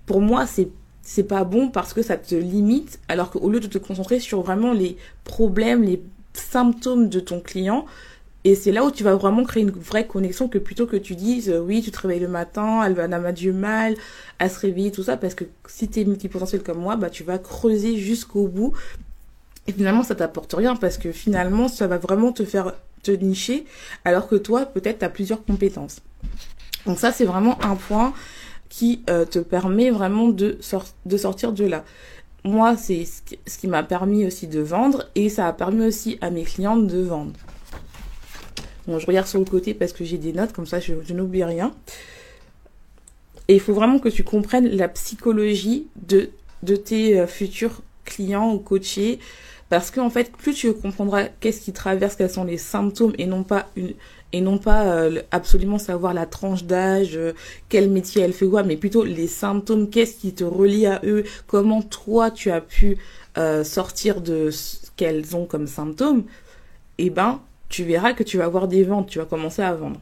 pour 0.06 0.22
moi 0.22 0.46
c'est 0.46 0.70
c'est 1.02 1.24
pas 1.24 1.44
bon 1.44 1.70
parce 1.70 1.94
que 1.94 2.04
ça 2.04 2.18
te 2.18 2.36
limite 2.36 3.00
alors 3.08 3.32
qu'au 3.32 3.50
lieu 3.50 3.60
de 3.60 3.68
te 3.68 3.80
concentrer 3.80 4.20
sur 4.20 4.42
vraiment 4.42 4.74
les 4.74 4.96
problèmes, 5.24 5.84
les 5.84 6.02
symptômes 6.40 7.10
de 7.10 7.20
ton 7.20 7.40
client. 7.40 7.86
Et 8.46 8.56
c'est 8.56 8.72
là 8.72 8.86
où 8.86 8.92
tu 8.92 9.04
vas 9.04 9.16
vraiment 9.16 9.44
créer 9.44 9.64
une 9.64 9.72
vraie 9.72 10.08
connexion 10.08 10.48
que 10.48 10.58
plutôt 10.58 10.86
que 10.86 10.96
tu 10.96 11.16
dises 11.16 11.50
euh, 11.50 11.60
oui, 11.60 11.82
tu 11.82 11.92
te 11.92 12.00
réveilles 12.00 12.22
le 12.22 12.30
matin, 12.30 12.82
elle 12.86 12.94
va 12.94 13.04
avoir 13.04 13.34
du 13.34 13.52
mal 13.52 13.96
à 14.40 14.48
se 14.48 14.60
réveiller, 14.60 14.92
tout 14.92 15.04
ça, 15.04 15.18
parce 15.18 15.36
que 15.36 15.44
si 15.68 15.90
tu 15.90 16.00
es 16.00 16.06
multipotentiel 16.06 16.64
comme 16.64 16.80
moi, 16.80 16.96
bah 16.96 17.10
tu 17.10 17.24
vas 17.24 17.38
creuser 17.38 17.98
jusqu'au 17.98 18.48
bout. 18.48 18.74
Et 19.68 19.74
finalement, 19.74 20.04
ça 20.04 20.16
t'apporte 20.16 20.54
rien 20.54 20.76
parce 20.78 20.98
que 20.98 21.12
finalement, 21.12 21.68
ça 21.68 21.88
va 21.88 21.98
vraiment 21.98 22.32
te 22.32 22.46
faire 22.46 22.74
te 23.04 23.12
nicher, 23.12 23.66
alors 24.04 24.28
que 24.28 24.36
toi, 24.36 24.66
peut-être, 24.66 25.00
tu 25.00 25.06
as 25.06 25.10
plusieurs 25.10 25.44
compétences. 25.44 25.98
Donc 26.86 26.98
ça, 27.00 27.12
c'est 27.12 27.26
vraiment 27.26 27.62
un 27.64 27.76
point 27.76 28.14
qui 28.70 29.04
euh, 29.10 29.26
te 29.26 29.40
permet 29.40 29.90
vraiment 29.90 30.30
de 30.30 30.58
sortir 30.62 31.52
de 31.52 31.66
là 31.66 31.84
moi, 32.44 32.78
c'est 32.78 33.06
ce 33.06 33.58
qui 33.58 33.68
m'a 33.68 33.84
permis 33.84 34.26
aussi 34.26 34.48
de 34.48 34.60
vendre 34.62 35.10
et 35.16 35.30
ça 35.30 35.48
a 35.48 35.54
permis 35.54 35.86
aussi 35.86 36.18
à 36.22 36.30
mes 36.30 36.44
clientes 36.44 36.88
de 36.88 37.02
vendre. 37.02 37.34
Bon, 38.88 38.98
je 38.98 39.06
regarde 39.06 39.28
sur 39.28 39.40
le 39.40 39.46
côté 39.46 39.74
parce 39.74 39.94
que 39.94 40.04
j'ai 40.06 40.18
des 40.18 40.34
notes, 40.34 40.54
comme 40.54 40.66
ça 40.66 40.80
je, 40.80 40.94
n'oublie 41.14 41.44
rien. 41.44 41.74
Et 43.48 43.56
il 43.56 43.60
faut 43.60 43.74
vraiment 43.74 44.00
que 44.00 44.10
tu 44.10 44.24
comprennes 44.24 44.70
la 44.70 44.88
psychologie 44.88 45.88
de, 46.08 46.30
de 46.64 46.76
tes 46.76 47.20
euh, 47.20 47.28
futurs 47.28 47.82
clients 48.06 48.54
ou 48.54 48.60
coachés. 48.60 49.20
Parce 49.70 49.92
qu'en 49.92 50.10
fait, 50.10 50.32
plus 50.32 50.54
tu 50.54 50.74
comprendras 50.74 51.26
qu'est-ce 51.26 51.62
qui 51.62 51.74
traverse, 51.74 52.16
quels 52.16 52.30
sont 52.30 52.44
les 52.44 52.58
symptômes 52.58 53.14
et 53.20 53.28
non 53.28 53.44
pas 53.44 53.68
une, 53.76 53.94
et 54.32 54.42
non 54.42 54.58
pas 54.58 55.08
absolument 55.32 55.78
savoir 55.78 56.14
la 56.14 56.26
tranche 56.26 56.64
d'âge, 56.64 57.20
quel 57.68 57.90
métier 57.90 58.22
elle 58.22 58.34
fait 58.34 58.46
quoi, 58.48 58.64
mais 58.64 58.78
plutôt 58.78 59.04
les 59.04 59.28
symptômes, 59.28 59.90
qu'est-ce 59.90 60.18
qui 60.18 60.34
te 60.34 60.44
relie 60.44 60.86
à 60.86 61.02
eux, 61.04 61.24
comment 61.48 61.82
toi 61.82 62.30
tu 62.30 62.52
as 62.52 62.62
pu 62.62 62.98
sortir 63.64 64.22
de 64.22 64.52
ce 64.52 64.78
qu'elles 64.98 65.36
ont 65.36 65.46
comme 65.46 65.66
symptômes, 65.66 66.26
eh 67.00 67.10
ben 67.10 67.42
tu 67.70 67.84
verras 67.84 68.14
que 68.14 68.24
tu 68.24 68.38
vas 68.38 68.46
avoir 68.46 68.68
des 68.68 68.84
ventes, 68.84 69.08
tu 69.08 69.20
vas 69.20 69.26
commencer 69.26 69.62
à 69.62 69.74
vendre. 69.74 70.00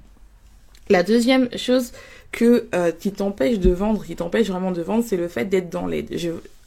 La 0.90 1.04
deuxième 1.04 1.50
chose 1.58 1.92
que 2.32 2.68
euh, 2.74 2.92
qui 2.92 3.12
t'empêche 3.12 3.60
de 3.60 3.72
vendre, 3.72 4.06
qui 4.06 4.16
t'empêche 4.16 4.48
vraiment 4.48 4.72
de 4.72 4.82
vendre, 4.82 5.04
c'est 5.06 5.18
le 5.18 5.28
fait 5.28 5.46
d'être 5.46 5.70
dans 5.70 5.86
l'aide. 5.86 6.16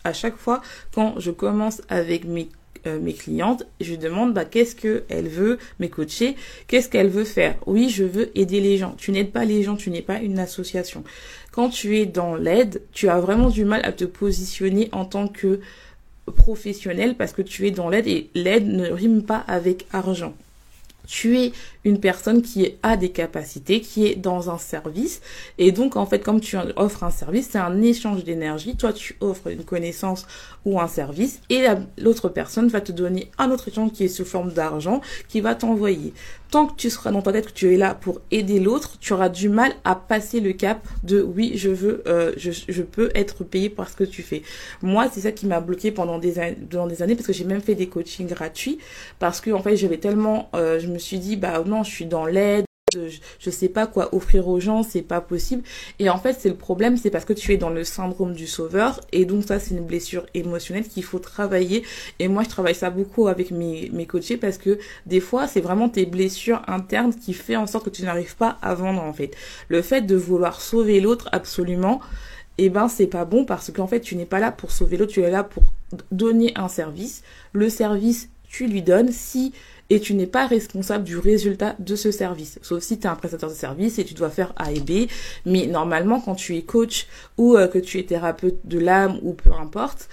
à 0.05 0.13
chaque 0.13 0.37
fois, 0.37 0.63
quand 0.95 1.15
je 1.19 1.31
commence 1.31 1.83
avec 1.89 2.25
mes 2.25 2.49
euh, 2.87 2.99
mes 2.99 3.15
clientes, 3.15 3.67
je 3.81 3.95
demande 3.95 4.35
bah, 4.35 4.45
qu'est-ce 4.45 4.75
qu'elle 4.75 5.29
veut 5.29 5.59
mes 5.79 5.89
coacher, 5.89 6.37
qu'est-ce 6.67 6.89
qu'elle 6.89 7.09
veut 7.09 7.25
faire. 7.25 7.57
Oui, 7.67 7.89
je 7.89 8.05
veux 8.05 8.31
aider 8.39 8.61
les 8.61 8.77
gens. 8.79 8.95
Tu 8.99 9.13
n'aides 9.13 9.33
pas 9.33 9.45
les 9.45 9.63
gens, 9.63 9.77
tu 9.77 9.91
n'es 9.91 10.03
pas 10.03 10.21
une 10.21 10.39
association. 10.39 11.05
Quand 11.53 11.69
tu 11.69 11.99
es 11.99 12.07
dans 12.07 12.37
l'aide, 12.37 12.83
tu 12.93 13.09
as 13.09 13.21
vraiment 13.21 13.51
du 13.51 13.65
mal 13.65 13.85
à 13.85 13.93
te 13.93 14.05
positionner 14.05 14.89
en 14.93 15.05
tant 15.05 15.29
que 15.29 15.61
professionnel 16.37 17.17
parce 17.17 17.33
que 17.33 17.43
tu 17.43 17.67
es 17.67 17.71
dans 17.71 17.89
l'aide 17.89 18.07
et 18.07 18.31
l'aide 18.35 18.67
ne 18.67 18.89
rime 18.89 19.23
pas 19.23 19.45
avec 19.49 19.87
argent 19.93 20.35
tu 21.11 21.39
es 21.39 21.53
une 21.85 22.01
personne 22.01 22.43
qui 22.43 22.75
a 22.83 22.97
des 22.97 23.11
capacités, 23.11 23.81
qui 23.81 24.07
est 24.07 24.17
dans 24.17 24.51
un 24.51 24.59
service. 24.59 25.21
Et 25.59 25.73
donc, 25.73 25.97
en 25.97 26.07
fait, 26.07 26.21
comme 26.21 26.41
tu 26.41 26.57
offres 26.77 27.05
un 27.05 27.11
service, 27.11 27.49
c'est 27.51 27.59
un 27.59 27.81
échange 27.83 28.25
d'énergie. 28.25 28.77
Toi, 28.77 28.93
tu 28.93 29.17
offres 29.21 29.49
une 29.49 29.65
connaissance 29.65 30.27
ou 30.65 30.81
un 30.81 30.89
service 30.89 31.41
et 31.49 31.65
l'autre 31.99 32.29
personne 32.29 32.69
va 32.69 32.81
te 32.81 32.93
donner 32.93 33.31
un 33.39 33.51
autre 33.51 33.69
échange 33.69 33.93
qui 33.93 34.05
est 34.05 34.09
sous 34.09 34.25
forme 34.25 34.53
d'argent 34.53 35.01
qui 35.29 35.41
va 35.41 35.55
t'envoyer. 35.55 36.13
Tant 36.51 36.67
que 36.67 36.75
tu 36.75 36.91
seras 36.91 37.13
dans 37.13 37.23
ta 37.23 37.33
tête 37.33 37.47
que 37.47 37.53
tu 37.53 37.73
es 37.73 37.77
là 37.77 37.95
pour 37.95 38.21
aider 38.33 38.59
l'autre, 38.59 38.99
tu 39.01 39.13
auras 39.13 39.29
du 39.29 39.49
mal 39.49 39.73
à 39.85 39.95
passer 39.95 40.41
le 40.41 40.53
cap 40.53 40.87
de 41.05 41.23
oui, 41.23 41.53
je 41.55 41.71
veux, 41.71 42.03
euh, 42.09 42.33
je, 42.37 42.51
je, 42.51 42.83
peux 42.83 43.11
être 43.15 43.45
payé 43.45 43.71
par 43.71 43.89
ce 43.89 43.95
que 43.95 44.03
tu 44.03 44.23
fais. 44.23 44.43
Moi, 44.83 45.09
c'est 45.13 45.21
ça 45.21 45.31
qui 45.31 45.47
m'a 45.47 45.61
bloqué 45.61 45.93
pendant 45.93 46.19
des, 46.19 46.57
pendant 46.69 46.89
des 46.89 47.03
années 47.03 47.15
parce 47.15 47.29
que 47.29 47.33
j'ai 47.33 47.45
même 47.45 47.61
fait 47.61 47.77
des 47.77 47.87
coachings 47.87 48.27
gratuits 48.27 48.79
parce 49.21 49.41
que 49.41 49.53
en 49.53 49.63
fait, 49.63 49.77
j'avais 49.77 49.99
tellement, 49.99 50.51
euh, 50.57 50.81
je 50.81 50.89
me 50.89 50.99
suis 50.99 51.21
dit 51.21 51.37
bah 51.37 51.61
je 51.83 51.91
suis 51.91 52.07
dans 52.07 52.27
l'aide 52.27 52.65
je, 53.39 53.51
sais 53.51 53.69
pas 53.69 53.87
quoi 53.87 54.15
offrir 54.15 54.49
aux 54.49 54.61
gens, 54.61 54.83
c'est 54.83 55.03
pas 55.03 55.21
possible. 55.21 55.63
Et 55.99 56.11
en 56.11 56.19
fait, 56.19 56.37
c'est 56.39 56.49
le 56.49 56.57
problème, 56.57 56.97
c'est 56.97 57.11
parce 57.11 57.25
que 57.25 57.33
tu 57.33 57.53
es 57.53 57.57
dans 57.57 57.71
le 57.71 57.85
syndrome 57.85 58.33
du 58.33 58.47
sauveur. 58.47 59.01
Et 59.13 59.25
donc 59.25 59.45
ça, 59.45 59.59
c'est 59.59 59.75
une 59.75 59.87
blessure 59.87 60.27
émotionnelle 60.35 60.87
qu'il 60.87 61.05
faut 61.05 61.19
travailler. 61.19 61.85
Et 62.19 62.29
moi, 62.29 62.43
je 62.43 62.49
travaille 62.49 62.75
ça 62.75 62.91
beaucoup 62.91 63.29
avec 63.29 63.51
mes, 63.51 63.91
mes 63.93 64.07
coachés 64.07 64.37
parce 64.37 64.59
que 64.59 64.79
des 65.07 65.21
fois, 65.21 65.47
c'est 65.47 65.61
vraiment 65.61 65.89
tes 65.89 66.07
blessures 66.07 66.63
internes 66.67 67.15
qui 67.15 67.33
fait 67.33 67.57
en 67.57 67.67
sorte 67.67 67.87
que 67.87 67.91
tu 67.91 68.03
n'arrives 68.03 68.37
pas 68.37 68.59
à 68.63 68.75
vendre, 68.75 69.03
en 69.03 69.13
fait. 69.13 69.35
Le 69.69 69.83
fait 69.83 70.03
de 70.03 70.17
vouloir 70.17 70.61
sauver 70.61 71.01
l'autre 71.01 71.29
absolument, 71.33 72.01
eh 72.59 72.69
ben, 72.69 72.89
c'est 72.89 73.07
pas 73.07 73.25
bon 73.25 73.45
parce 73.45 73.73
qu'en 73.73 73.87
fait, 73.87 74.01
tu 74.01 74.17
n'es 74.17 74.27
pas 74.27 74.41
là 74.41 74.53
pour 74.53 74.71
sauver 74.71 74.97
l'autre, 74.97 75.13
tu 75.13 75.23
es 75.23 75.31
là 75.31 75.45
pour 75.45 75.63
donner 76.11 76.53
un 76.57 76.69
service. 76.69 77.23
Le 77.53 77.69
service, 77.69 78.29
tu 78.49 78.67
lui 78.67 78.83
donnes. 78.83 79.13
Si 79.13 79.53
et 79.91 80.01
tu 80.01 80.15
n'es 80.15 80.27
pas 80.27 80.47
responsable 80.47 81.05
du 81.05 81.19
résultat 81.19 81.75
de 81.79 81.97
ce 81.97 82.11
service. 82.13 82.59
Sauf 82.63 82.83
si 82.83 82.99
tu 82.99 83.07
es 83.07 83.11
un 83.11 83.17
prestataire 83.17 83.51
de 83.51 83.55
service 83.55 83.99
et 83.99 84.05
tu 84.05 84.15
dois 84.15 84.31
faire 84.31 84.53
A 84.57 84.73
et 84.73 84.81
B. 84.81 85.09
Mais 85.45 85.67
normalement, 85.67 86.21
quand 86.21 86.37
tu 86.37 86.57
es 86.57 86.63
coach 86.63 87.09
ou 87.37 87.57
euh, 87.57 87.67
que 87.67 87.79
tu 87.79 87.99
es 87.99 88.05
thérapeute 88.05 88.61
de 88.65 88.79
l'âme 88.79 89.19
ou 89.23 89.33
peu 89.33 89.53
importe, 89.53 90.09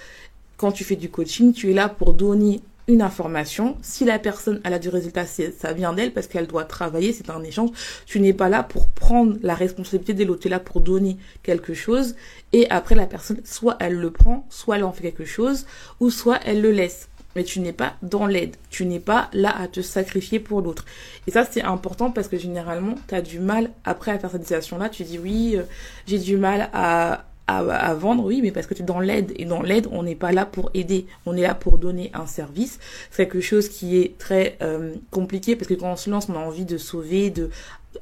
quand 0.56 0.72
tu 0.72 0.82
fais 0.82 0.96
du 0.96 1.08
coaching, 1.08 1.52
tu 1.52 1.70
es 1.70 1.74
là 1.74 1.88
pour 1.88 2.12
donner 2.12 2.60
une 2.88 3.02
information. 3.02 3.76
Si 3.82 4.04
la 4.04 4.18
personne 4.18 4.60
a 4.64 4.78
du 4.78 4.88
résultat, 4.88 5.24
ça 5.26 5.72
vient 5.72 5.92
d'elle 5.92 6.12
parce 6.12 6.26
qu'elle 6.26 6.46
doit 6.46 6.64
travailler, 6.64 7.12
c'est 7.12 7.30
un 7.30 7.44
échange. 7.44 7.70
Tu 8.06 8.18
n'es 8.18 8.32
pas 8.32 8.48
là 8.48 8.62
pour 8.62 8.88
prendre 8.88 9.36
la 9.42 9.54
responsabilité 9.54 10.14
de 10.14 10.24
l'autre, 10.24 10.40
tu 10.40 10.48
es 10.48 10.50
là 10.50 10.58
pour 10.58 10.80
donner 10.80 11.18
quelque 11.42 11.74
chose 11.74 12.16
et 12.52 12.68
après 12.70 12.94
la 12.94 13.06
personne, 13.06 13.40
soit 13.44 13.76
elle 13.78 13.94
le 13.94 14.10
prend, 14.10 14.46
soit 14.48 14.78
elle 14.78 14.84
en 14.84 14.92
fait 14.92 15.02
quelque 15.02 15.26
chose, 15.26 15.66
ou 16.00 16.10
soit 16.10 16.40
elle 16.44 16.62
le 16.62 16.72
laisse 16.72 17.07
mais 17.36 17.44
tu 17.44 17.60
n'es 17.60 17.72
pas 17.72 17.94
dans 18.02 18.26
l'aide. 18.26 18.56
Tu 18.70 18.84
n'es 18.84 19.00
pas 19.00 19.28
là 19.32 19.54
à 19.56 19.68
te 19.68 19.80
sacrifier 19.80 20.40
pour 20.40 20.60
l'autre. 20.60 20.84
Et 21.26 21.30
ça, 21.30 21.46
c'est 21.48 21.62
important 21.62 22.10
parce 22.10 22.28
que 22.28 22.38
généralement, 22.38 22.94
tu 23.08 23.14
as 23.14 23.22
du 23.22 23.38
mal, 23.40 23.70
après 23.84 24.10
à 24.10 24.18
faire 24.18 24.30
cette 24.30 24.42
situation-là, 24.42 24.88
tu 24.88 25.04
dis 25.04 25.18
oui, 25.18 25.54
euh, 25.56 25.62
j'ai 26.06 26.18
du 26.18 26.36
mal 26.36 26.70
à, 26.72 27.24
à, 27.48 27.94
vendre, 27.94 28.24
oui, 28.24 28.40
mais 28.42 28.50
parce 28.50 28.66
que 28.66 28.74
tu 28.74 28.82
es 28.82 28.84
dans 28.84 29.00
l'aide. 29.00 29.32
Et 29.36 29.44
dans 29.44 29.62
l'aide, 29.62 29.88
on 29.90 30.02
n'est 30.02 30.14
pas 30.14 30.32
là 30.32 30.46
pour 30.46 30.70
aider. 30.74 31.06
On 31.26 31.36
est 31.36 31.42
là 31.42 31.54
pour 31.54 31.78
donner 31.78 32.10
un 32.14 32.26
service. 32.26 32.78
C'est 33.10 33.26
quelque 33.26 33.40
chose 33.40 33.68
qui 33.68 33.98
est 33.98 34.18
très 34.18 34.58
euh, 34.60 34.94
compliqué 35.10 35.56
parce 35.56 35.68
que 35.68 35.74
quand 35.74 35.92
on 35.92 35.96
se 35.96 36.10
lance, 36.10 36.28
on 36.28 36.34
a 36.34 36.38
envie 36.38 36.66
de 36.66 36.76
sauver, 36.76 37.30
de 37.30 37.50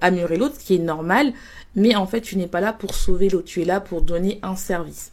améliorer 0.00 0.37
l'autre, 0.37 0.56
ce 0.59 0.64
qui 0.64 0.75
est 0.75 0.78
normal. 0.78 1.33
Mais 1.76 1.95
en 1.95 2.06
fait, 2.06 2.21
tu 2.21 2.37
n'es 2.37 2.49
pas 2.49 2.61
là 2.61 2.73
pour 2.73 2.95
sauver 2.95 3.28
l'autre. 3.28 3.47
Tu 3.47 3.62
es 3.62 3.64
là 3.64 3.80
pour 3.80 4.02
donner 4.02 4.40
un 4.42 4.56
service. 4.56 5.12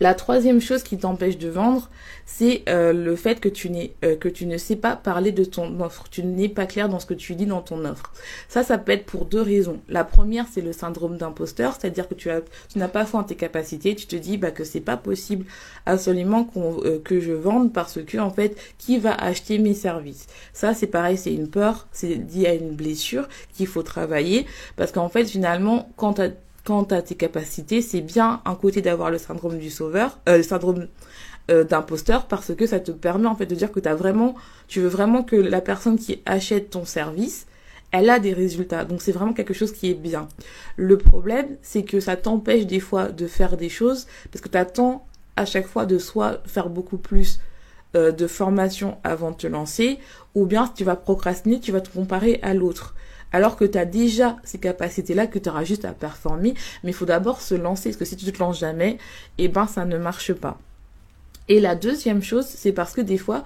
La 0.00 0.14
troisième 0.14 0.60
chose 0.60 0.82
qui 0.82 0.98
t'empêche 0.98 1.38
de 1.38 1.48
vendre, 1.48 1.88
c'est 2.26 2.62
euh, 2.68 2.92
le 2.92 3.14
fait 3.14 3.38
que 3.38 3.48
tu, 3.48 3.70
n'es, 3.70 3.94
euh, 4.04 4.16
que 4.16 4.28
tu 4.28 4.46
ne 4.46 4.56
sais 4.56 4.74
pas 4.74 4.96
parler 4.96 5.30
de 5.30 5.44
ton 5.44 5.80
offre. 5.80 6.04
Tu 6.10 6.24
n'es 6.24 6.48
pas 6.48 6.66
clair 6.66 6.88
dans 6.88 6.98
ce 6.98 7.06
que 7.06 7.14
tu 7.14 7.34
dis 7.36 7.46
dans 7.46 7.60
ton 7.60 7.84
offre. 7.84 8.12
Ça, 8.48 8.64
ça 8.64 8.76
peut 8.76 8.92
être 8.92 9.06
pour 9.06 9.24
deux 9.24 9.40
raisons. 9.40 9.80
La 9.88 10.02
première, 10.02 10.46
c'est 10.50 10.62
le 10.62 10.72
syndrome 10.72 11.16
d'imposteur, 11.16 11.76
c'est-à-dire 11.78 12.08
que 12.08 12.14
tu, 12.14 12.28
as, 12.30 12.40
tu 12.68 12.78
n'as 12.78 12.88
pas 12.88 13.04
foi 13.04 13.20
en 13.20 13.24
tes 13.24 13.36
capacités. 13.36 13.94
Tu 13.94 14.06
te 14.06 14.16
dis 14.16 14.36
bah, 14.36 14.50
que 14.50 14.64
c'est 14.64 14.80
pas 14.80 14.96
possible 14.96 15.46
absolument 15.86 16.48
euh, 16.56 16.98
que 17.04 17.20
je 17.20 17.32
vende 17.32 17.72
parce 17.72 18.02
que 18.02 18.18
en 18.18 18.30
fait, 18.30 18.56
qui 18.78 18.98
va 18.98 19.14
acheter 19.14 19.58
mes 19.58 19.74
services? 19.74 20.26
Ça, 20.52 20.74
c'est 20.74 20.88
pareil, 20.88 21.16
c'est 21.16 21.32
une 21.32 21.48
peur, 21.48 21.86
c'est 21.92 22.14
lié 22.16 22.46
à 22.46 22.54
une 22.54 22.74
blessure 22.74 23.28
qu'il 23.52 23.68
faut 23.68 23.82
travailler 23.82 24.46
parce 24.76 24.90
qu'en 24.90 25.08
fait, 25.08 25.24
finalement, 25.26 25.92
quand 25.96 26.14
tu 26.14 26.22
quant 26.64 26.84
à 26.84 27.02
tes 27.02 27.14
capacités, 27.14 27.82
c'est 27.82 28.00
bien 28.00 28.40
un 28.44 28.54
côté 28.54 28.80
d'avoir 28.82 29.10
le 29.10 29.18
syndrome 29.18 29.58
du 29.58 29.70
sauveur, 29.70 30.18
euh, 30.28 30.38
le 30.38 30.42
syndrome 30.42 30.88
euh, 31.50 31.62
d'imposteur 31.62 32.26
parce 32.26 32.54
que 32.54 32.66
ça 32.66 32.80
te 32.80 32.90
permet 32.90 33.26
en 33.26 33.34
fait 33.34 33.46
de 33.46 33.54
dire 33.54 33.70
que 33.70 33.86
as 33.86 33.94
vraiment, 33.94 34.34
tu 34.66 34.80
veux 34.80 34.88
vraiment 34.88 35.22
que 35.22 35.36
la 35.36 35.60
personne 35.60 35.98
qui 35.98 36.22
achète 36.24 36.70
ton 36.70 36.86
service, 36.86 37.46
elle 37.92 38.08
a 38.08 38.18
des 38.18 38.32
résultats. 38.32 38.84
Donc 38.84 39.02
c'est 39.02 39.12
vraiment 39.12 39.34
quelque 39.34 39.54
chose 39.54 39.72
qui 39.72 39.90
est 39.90 39.94
bien. 39.94 40.26
Le 40.76 40.96
problème, 40.96 41.56
c'est 41.62 41.84
que 41.84 42.00
ça 42.00 42.16
t'empêche 42.16 42.66
des 42.66 42.80
fois 42.80 43.08
de 43.08 43.26
faire 43.26 43.56
des 43.56 43.68
choses 43.68 44.06
parce 44.32 44.40
que 44.40 44.48
tu 44.48 44.58
attends 44.58 45.06
à 45.36 45.44
chaque 45.44 45.66
fois 45.66 45.84
de 45.84 45.98
soit 45.98 46.40
faire 46.46 46.70
beaucoup 46.70 46.96
plus 46.96 47.40
euh, 47.94 48.10
de 48.10 48.26
formation 48.26 48.96
avant 49.04 49.30
de 49.30 49.36
te 49.36 49.46
lancer, 49.46 49.98
ou 50.34 50.46
bien 50.46 50.66
si 50.66 50.72
tu 50.72 50.84
vas 50.84 50.96
procrastiner, 50.96 51.60
tu 51.60 51.72
vas 51.72 51.80
te 51.80 51.90
comparer 51.90 52.40
à 52.42 52.54
l'autre 52.54 52.94
alors 53.34 53.56
que 53.56 53.64
tu 53.64 53.76
as 53.76 53.84
déjà 53.84 54.36
ces 54.44 54.58
capacités-là 54.58 55.26
que 55.26 55.40
tu 55.40 55.48
auras 55.48 55.64
juste 55.64 55.84
à 55.84 55.92
performer, 55.92 56.54
mais 56.84 56.92
il 56.92 56.94
faut 56.94 57.04
d'abord 57.04 57.40
se 57.40 57.56
lancer, 57.56 57.88
parce 57.90 57.96
que 57.98 58.04
si 58.04 58.14
tu 58.14 58.30
te 58.30 58.38
lances 58.38 58.60
jamais, 58.60 58.96
eh 59.38 59.48
ben 59.48 59.66
ça 59.66 59.84
ne 59.84 59.98
marche 59.98 60.32
pas. 60.34 60.56
Et 61.48 61.58
la 61.58 61.74
deuxième 61.74 62.22
chose, 62.22 62.46
c'est 62.46 62.70
parce 62.70 62.92
que 62.92 63.00
des 63.00 63.18
fois, 63.18 63.42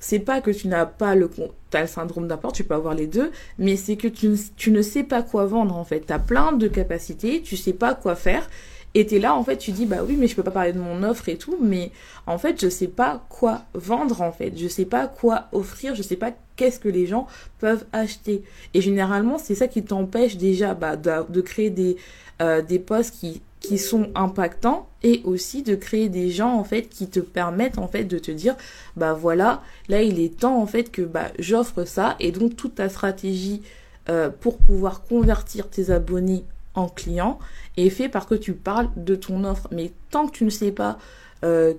c'est 0.00 0.18
pas 0.18 0.40
que 0.40 0.50
tu 0.50 0.66
n'as 0.66 0.84
pas 0.84 1.14
le, 1.14 1.30
as 1.74 1.86
syndrome 1.86 2.26
d'apport, 2.26 2.52
tu 2.52 2.64
peux 2.64 2.74
avoir 2.74 2.94
les 2.94 3.06
deux, 3.06 3.30
mais 3.56 3.76
c'est 3.76 3.94
que 3.94 4.08
tu, 4.08 4.32
tu 4.56 4.72
ne 4.72 4.82
sais 4.82 5.04
pas 5.04 5.22
quoi 5.22 5.46
vendre 5.46 5.76
en 5.76 5.84
fait. 5.84 6.06
Tu 6.08 6.12
as 6.12 6.18
plein 6.18 6.50
de 6.50 6.66
capacités, 6.66 7.40
tu 7.40 7.56
sais 7.56 7.72
pas 7.72 7.94
quoi 7.94 8.16
faire, 8.16 8.50
et 8.94 9.06
t'es 9.06 9.20
là, 9.20 9.36
en 9.36 9.44
fait, 9.44 9.56
tu 9.56 9.70
dis, 9.70 9.86
bah 9.86 9.98
oui, 10.06 10.16
mais 10.18 10.26
je 10.26 10.34
peux 10.34 10.42
pas 10.42 10.50
parler 10.50 10.72
de 10.72 10.80
mon 10.80 11.02
offre 11.04 11.28
et 11.28 11.36
tout, 11.36 11.56
mais 11.60 11.92
en 12.26 12.38
fait, 12.38 12.60
je 12.60 12.68
sais 12.68 12.88
pas 12.88 13.24
quoi 13.28 13.62
vendre, 13.72 14.20
en 14.20 14.32
fait. 14.32 14.52
Je 14.56 14.66
sais 14.66 14.84
pas 14.84 15.06
quoi 15.06 15.46
offrir, 15.52 15.94
je 15.94 16.02
sais 16.02 16.16
pas 16.16 16.32
qu'est-ce 16.56 16.80
que 16.80 16.88
les 16.88 17.06
gens 17.06 17.28
peuvent 17.60 17.84
acheter. 17.92 18.42
Et 18.74 18.80
généralement, 18.80 19.38
c'est 19.38 19.54
ça 19.54 19.68
qui 19.68 19.84
t'empêche 19.84 20.36
déjà 20.36 20.74
bah, 20.74 20.96
de, 20.96 21.40
créer 21.40 21.70
des, 21.70 21.96
euh, 22.42 22.62
posts 22.84 23.14
qui, 23.14 23.42
qui 23.60 23.78
sont 23.78 24.10
impactants 24.16 24.88
et 25.04 25.22
aussi 25.24 25.62
de 25.62 25.76
créer 25.76 26.08
des 26.08 26.30
gens, 26.30 26.54
en 26.54 26.64
fait, 26.64 26.88
qui 26.88 27.08
te 27.08 27.20
permettent, 27.20 27.78
en 27.78 27.86
fait, 27.86 28.04
de 28.04 28.18
te 28.18 28.32
dire, 28.32 28.56
bah 28.96 29.12
voilà, 29.12 29.62
là, 29.88 30.02
il 30.02 30.18
est 30.18 30.36
temps, 30.40 30.60
en 30.60 30.66
fait, 30.66 30.90
que 30.90 31.02
bah, 31.02 31.30
j'offre 31.38 31.84
ça. 31.84 32.16
Et 32.18 32.32
donc, 32.32 32.56
toute 32.56 32.74
ta 32.74 32.88
stratégie 32.88 33.62
euh, 34.08 34.30
pour 34.30 34.58
pouvoir 34.58 35.04
convertir 35.04 35.70
tes 35.70 35.90
abonnés 35.90 36.44
en 36.80 36.88
client 36.88 37.38
est 37.76 37.90
fait 37.90 38.08
parce 38.08 38.26
que 38.26 38.34
tu 38.34 38.52
parles 38.52 38.88
de 38.96 39.14
ton 39.14 39.44
offre. 39.44 39.68
Mais 39.70 39.92
tant 40.10 40.26
que 40.26 40.32
tu 40.32 40.44
ne 40.44 40.50
sais 40.50 40.72
pas 40.72 40.98
euh, 41.44 41.74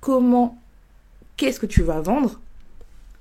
comment, 0.00 0.58
qu'est-ce 1.36 1.60
que 1.60 1.66
tu 1.66 1.82
vas 1.82 2.00
vendre, 2.00 2.40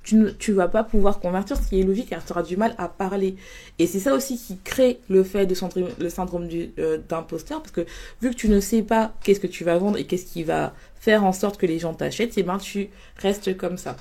tu 0.03 0.15
ne 0.15 0.29
tu 0.29 0.53
vas 0.53 0.67
pas 0.67 0.83
pouvoir 0.83 1.19
convertir, 1.19 1.57
ce 1.57 1.67
qui 1.67 1.79
est 1.79 1.83
logique 1.83 2.09
car 2.09 2.25
tu 2.25 2.31
auras 2.31 2.43
du 2.43 2.57
mal 2.57 2.73
à 2.77 2.87
parler. 2.87 3.35
Et 3.77 3.87
c'est 3.87 3.99
ça 3.99 4.13
aussi 4.13 4.37
qui 4.37 4.57
crée 4.57 4.99
le 5.09 5.23
fait 5.23 5.45
de 5.45 5.55
le 5.99 6.09
syndrome 6.09 6.47
euh, 6.79 6.97
d'imposteur 7.09 7.61
parce 7.61 7.71
que 7.71 7.85
vu 8.21 8.31
que 8.31 8.35
tu 8.35 8.49
ne 8.49 8.59
sais 8.59 8.81
pas 8.81 9.13
qu'est-ce 9.23 9.39
que 9.39 9.47
tu 9.47 9.63
vas 9.63 9.77
vendre 9.77 9.97
et 9.97 10.05
qu'est-ce 10.05 10.25
qui 10.25 10.43
va 10.43 10.73
faire 10.99 11.23
en 11.23 11.33
sorte 11.33 11.57
que 11.57 11.65
les 11.65 11.79
gens 11.79 11.93
t'achètent, 11.93 12.33
c'est 12.33 12.43
ben 12.43 12.57
tu 12.57 12.89
restes 13.17 13.55
comme 13.55 13.77
ça. 13.77 13.95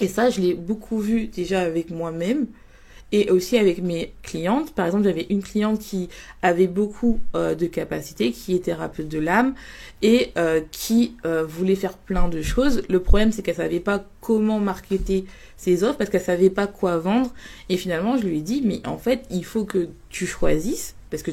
Et 0.00 0.08
ça, 0.08 0.30
je 0.30 0.40
l'ai 0.40 0.54
beaucoup 0.54 0.98
vu 0.98 1.26
déjà 1.26 1.60
avec 1.60 1.90
moi-même. 1.90 2.46
Et 3.12 3.30
aussi 3.30 3.58
avec 3.58 3.82
mes 3.82 4.14
clientes. 4.22 4.74
Par 4.74 4.86
exemple, 4.86 5.04
j'avais 5.04 5.26
une 5.28 5.42
cliente 5.42 5.78
qui 5.78 6.08
avait 6.40 6.66
beaucoup 6.66 7.20
euh, 7.36 7.54
de 7.54 7.66
capacités, 7.66 8.32
qui 8.32 8.54
est 8.54 8.64
thérapeute 8.64 9.08
de 9.08 9.18
l'âme 9.18 9.54
et 10.00 10.32
euh, 10.38 10.60
qui 10.72 11.16
euh, 11.26 11.44
voulait 11.44 11.76
faire 11.76 11.96
plein 11.96 12.28
de 12.28 12.40
choses. 12.42 12.82
Le 12.88 13.00
problème, 13.00 13.30
c'est 13.30 13.42
qu'elle 13.42 13.56
savait 13.56 13.80
pas 13.80 14.04
comment 14.20 14.58
marketer 14.58 15.26
ses 15.56 15.84
offres 15.84 15.98
parce 15.98 16.10
qu'elle 16.10 16.22
savait 16.22 16.50
pas 16.50 16.66
quoi 16.66 16.98
vendre. 16.98 17.32
Et 17.68 17.76
finalement, 17.76 18.16
je 18.16 18.26
lui 18.26 18.38
ai 18.38 18.42
dit, 18.42 18.62
mais 18.64 18.80
en 18.86 18.98
fait, 18.98 19.24
il 19.30 19.44
faut 19.44 19.64
que 19.64 19.88
tu 20.08 20.26
choisisses 20.26 20.94
parce 21.10 21.22
que 21.22 21.30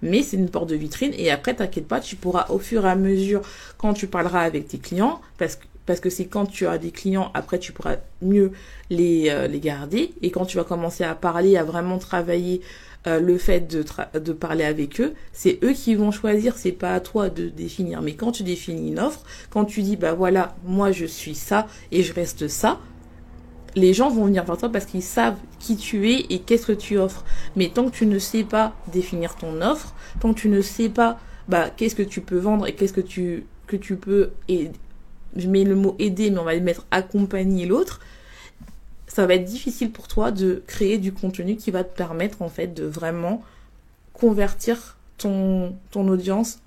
mais 0.00 0.22
c'est 0.22 0.36
une 0.36 0.48
porte 0.48 0.70
de 0.70 0.76
vitrine 0.76 1.12
et 1.16 1.28
après 1.28 1.54
t'inquiète 1.54 1.88
pas 1.88 1.98
tu 1.98 2.14
pourras 2.14 2.46
au 2.50 2.60
fur 2.60 2.86
et 2.86 2.88
à 2.88 2.94
mesure 2.94 3.42
quand 3.78 3.94
tu 3.94 4.06
parleras 4.06 4.42
avec 4.42 4.68
tes 4.68 4.78
clients 4.78 5.20
parce 5.38 5.56
que 5.56 5.64
parce 5.88 6.00
que 6.00 6.10
c'est 6.10 6.26
quand 6.26 6.44
tu 6.44 6.66
as 6.66 6.76
des 6.76 6.90
clients, 6.90 7.30
après 7.32 7.58
tu 7.58 7.72
pourras 7.72 7.96
mieux 8.20 8.52
les, 8.90 9.30
euh, 9.30 9.48
les 9.48 9.58
garder. 9.58 10.12
Et 10.20 10.30
quand 10.30 10.44
tu 10.44 10.58
vas 10.58 10.64
commencer 10.64 11.02
à 11.02 11.14
parler, 11.14 11.56
à 11.56 11.64
vraiment 11.64 11.96
travailler 11.96 12.60
euh, 13.06 13.20
le 13.20 13.38
fait 13.38 13.66
de, 13.66 14.32
parler 14.34 14.64
avec 14.64 15.00
eux, 15.00 15.14
c'est 15.32 15.58
eux 15.64 15.72
qui 15.72 15.94
vont 15.94 16.10
choisir, 16.10 16.58
c'est 16.58 16.72
pas 16.72 16.92
à 16.92 17.00
toi 17.00 17.30
de 17.30 17.48
définir. 17.48 18.02
Mais 18.02 18.12
quand 18.12 18.32
tu 18.32 18.42
définis 18.42 18.90
une 18.90 18.98
offre, 18.98 19.22
quand 19.48 19.64
tu 19.64 19.80
dis, 19.80 19.96
bah 19.96 20.12
voilà, 20.12 20.54
moi 20.62 20.92
je 20.92 21.06
suis 21.06 21.34
ça 21.34 21.66
et 21.90 22.02
je 22.02 22.12
reste 22.12 22.48
ça, 22.48 22.80
les 23.74 23.94
gens 23.94 24.10
vont 24.10 24.26
venir 24.26 24.44
vers 24.44 24.58
toi 24.58 24.68
parce 24.68 24.84
qu'ils 24.84 25.02
savent 25.02 25.38
qui 25.58 25.78
tu 25.78 26.10
es 26.10 26.26
et 26.28 26.40
qu'est-ce 26.40 26.66
que 26.66 26.72
tu 26.72 26.98
offres. 26.98 27.24
Mais 27.56 27.70
tant 27.70 27.86
que 27.86 27.96
tu 27.96 28.04
ne 28.04 28.18
sais 28.18 28.44
pas 28.44 28.74
définir 28.92 29.36
ton 29.36 29.62
offre, 29.62 29.94
tant 30.20 30.34
que 30.34 30.38
tu 30.38 30.50
ne 30.50 30.60
sais 30.60 30.90
pas 30.90 31.18
bah 31.48 31.70
qu'est-ce 31.74 31.94
que 31.94 32.02
tu 32.02 32.20
peux 32.20 32.36
vendre 32.36 32.66
et 32.66 32.74
qu'est-ce 32.74 32.92
que 32.92 33.00
tu 33.00 33.46
que 33.66 33.76
tu 33.76 33.96
peux 33.96 34.32
je 35.36 35.48
mets 35.48 35.64
le 35.64 35.74
mot 35.74 35.94
aider, 35.98 36.30
mais 36.30 36.38
on 36.38 36.44
va 36.44 36.54
le 36.54 36.60
mettre 36.60 36.86
accompagner 36.90 37.66
l'autre, 37.66 38.00
ça 39.06 39.26
va 39.26 39.34
être 39.34 39.44
difficile 39.44 39.90
pour 39.90 40.06
toi 40.08 40.30
de 40.30 40.62
créer 40.66 40.98
du 40.98 41.12
contenu 41.12 41.56
qui 41.56 41.70
va 41.70 41.84
te 41.84 41.96
permettre 41.96 42.42
en 42.42 42.48
fait 42.48 42.68
de 42.68 42.84
vraiment 42.84 43.42
convertir 44.12 44.96
ton, 45.16 45.74
ton 45.90 46.06
audience 46.08 46.60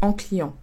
en 0.00 0.12
client. 0.12 0.54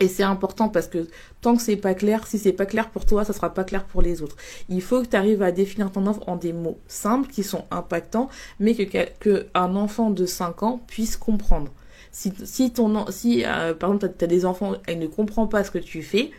Et 0.00 0.08
c'est 0.08 0.22
important 0.22 0.70
parce 0.70 0.88
que 0.88 1.08
tant 1.42 1.56
que 1.56 1.62
c'est 1.62 1.76
pas 1.76 1.94
clair, 1.94 2.26
si 2.26 2.38
c'est 2.38 2.54
pas 2.54 2.64
clair 2.64 2.88
pour 2.88 3.04
toi, 3.04 3.24
ça 3.24 3.34
sera 3.34 3.52
pas 3.52 3.64
clair 3.64 3.84
pour 3.84 4.00
les 4.00 4.22
autres. 4.22 4.36
Il 4.70 4.80
faut 4.80 5.02
que 5.02 5.06
tu 5.06 5.16
arrives 5.16 5.42
à 5.42 5.52
définir 5.52 5.92
ton 5.92 6.06
offre 6.06 6.26
en 6.26 6.36
des 6.36 6.54
mots 6.54 6.78
simples 6.88 7.30
qui 7.30 7.42
sont 7.42 7.64
impactants, 7.70 8.30
mais 8.58 8.74
que, 8.74 9.08
que 9.20 9.46
un 9.54 9.76
enfant 9.76 10.10
de 10.10 10.24
5 10.24 10.62
ans 10.62 10.80
puisse 10.86 11.18
comprendre. 11.18 11.70
Si, 12.12 12.32
si 12.44 12.72
ton 12.72 13.06
si 13.10 13.44
euh, 13.44 13.74
par 13.74 13.92
exemple 13.92 14.14
tu 14.18 14.24
as 14.24 14.28
des 14.28 14.46
enfants, 14.46 14.72
elle 14.86 14.98
ne 14.98 15.06
comprend 15.06 15.46
pas 15.46 15.62
ce 15.64 15.70
que 15.70 15.78
tu 15.78 16.02
fais, 16.02 16.30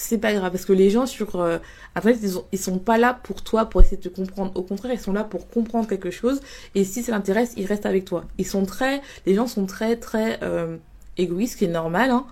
c'est 0.00 0.18
pas 0.18 0.32
grave 0.32 0.50
parce 0.50 0.64
que 0.64 0.72
les 0.72 0.90
gens 0.90 1.06
sur 1.06 1.36
euh, 1.36 1.58
après 1.94 2.16
ils, 2.16 2.32
ils 2.52 2.58
sont 2.58 2.78
pas 2.78 2.96
là 2.98 3.18
pour 3.22 3.42
toi 3.42 3.66
pour 3.66 3.80
essayer 3.82 3.98
de 3.98 4.02
te 4.02 4.08
comprendre. 4.08 4.52
Au 4.54 4.62
contraire 4.62 4.92
ils 4.92 5.00
sont 5.00 5.12
là 5.12 5.24
pour 5.24 5.48
comprendre 5.48 5.86
quelque 5.86 6.10
chose 6.10 6.40
et 6.74 6.84
si 6.84 7.02
ça 7.02 7.12
l'intéresse 7.12 7.52
ils 7.56 7.66
restent 7.66 7.86
avec 7.86 8.04
toi. 8.06 8.24
Ils 8.38 8.46
sont 8.46 8.64
très 8.64 9.02
les 9.26 9.34
gens 9.34 9.46
sont 9.46 9.66
très 9.66 9.96
très 9.96 10.38
euh, 10.42 10.76
égoïstes 11.18 11.54
ce 11.54 11.58
qui 11.58 11.64
est 11.66 11.68
normal 11.68 12.10
hein. 12.10 12.26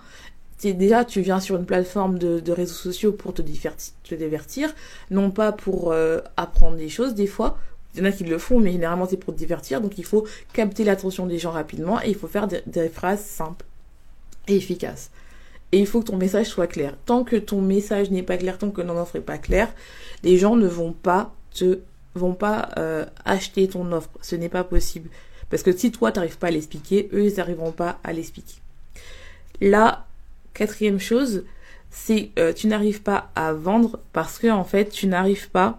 Déjà 0.63 1.05
tu 1.05 1.21
viens 1.21 1.39
sur 1.39 1.57
une 1.57 1.67
plateforme 1.67 2.19
de, 2.19 2.41
de 2.41 2.53
réseaux 2.53 2.75
sociaux 2.75 3.13
pour 3.13 3.33
te 3.33 3.43
divertir, 3.43 3.93
te 4.03 4.15
divertir 4.15 4.75
non 5.11 5.31
pas 5.31 5.53
pour 5.53 5.93
euh, 5.93 6.21
apprendre 6.37 6.77
des 6.77 6.89
choses 6.89 7.15
des 7.15 7.29
fois. 7.29 7.59
Il 7.95 8.01
y 8.01 8.03
en 8.03 8.07
a 8.07 8.13
qui 8.13 8.25
le 8.25 8.39
font 8.39 8.59
mais 8.61 8.73
généralement 8.73 9.07
c'est 9.09 9.19
pour 9.19 9.35
te 9.35 9.39
divertir 9.39 9.81
donc 9.81 9.99
il 9.99 10.05
faut 10.05 10.27
capter 10.53 10.85
l'attention 10.85 11.27
des 11.27 11.39
gens 11.39 11.51
rapidement 11.51 12.01
et 12.03 12.09
il 12.09 12.15
faut 12.15 12.29
faire 12.29 12.49
des 12.49 12.89
phrases 12.89 13.25
simples 13.25 13.67
et 14.47 14.57
efficaces 14.57 15.11
et 15.73 15.79
il 15.79 15.87
faut 15.87 16.01
que 16.01 16.07
ton 16.07 16.17
message 16.17 16.47
soit 16.47 16.67
clair. 16.67 16.97
Tant 17.05 17.25
que 17.25 17.37
ton 17.37 17.61
message 17.61 18.11
n'est 18.11 18.23
pas 18.23 18.37
clair, 18.37 18.59
tant 18.59 18.71
que 18.71 18.81
ton 18.81 18.97
offre 18.97 19.17
n'est 19.17 19.23
pas 19.23 19.39
claire, 19.39 19.73
les 20.23 20.39
gens 20.39 20.57
ne 20.57 20.67
vont 20.67 20.93
pas 20.93 21.35
te 21.55 21.81
vont 22.15 22.35
pas 22.35 22.71
euh, 22.79 23.05
acheter 23.25 23.69
ton 23.69 23.93
offre. 23.93 24.11
Ce 24.23 24.35
n'est 24.35 24.49
pas 24.49 24.65
possible. 24.65 25.11
Parce 25.51 25.63
que 25.63 25.77
si 25.77 25.93
toi, 25.93 26.11
tu 26.11 26.19
n'arrives 26.19 26.39
pas 26.39 26.49
à 26.49 26.51
l'expliquer, 26.51 27.09
eux, 27.13 27.25
ils 27.25 27.37
n'arriveront 27.37 27.73
pas 27.73 27.99
à 28.03 28.13
l'expliquer. 28.13 28.57
La 29.61 30.07
quatrième 30.55 30.99
chose, 30.99 31.45
c'est 31.91 32.31
euh, 32.39 32.53
tu 32.53 32.67
n'arrives 32.67 33.03
pas 33.03 33.31
à 33.35 33.53
vendre 33.53 34.01
parce 34.13 34.39
que 34.39 34.49
en 34.49 34.65
fait, 34.65 34.91
tu 34.91 35.07
n'arrives 35.07 35.51
pas 35.51 35.79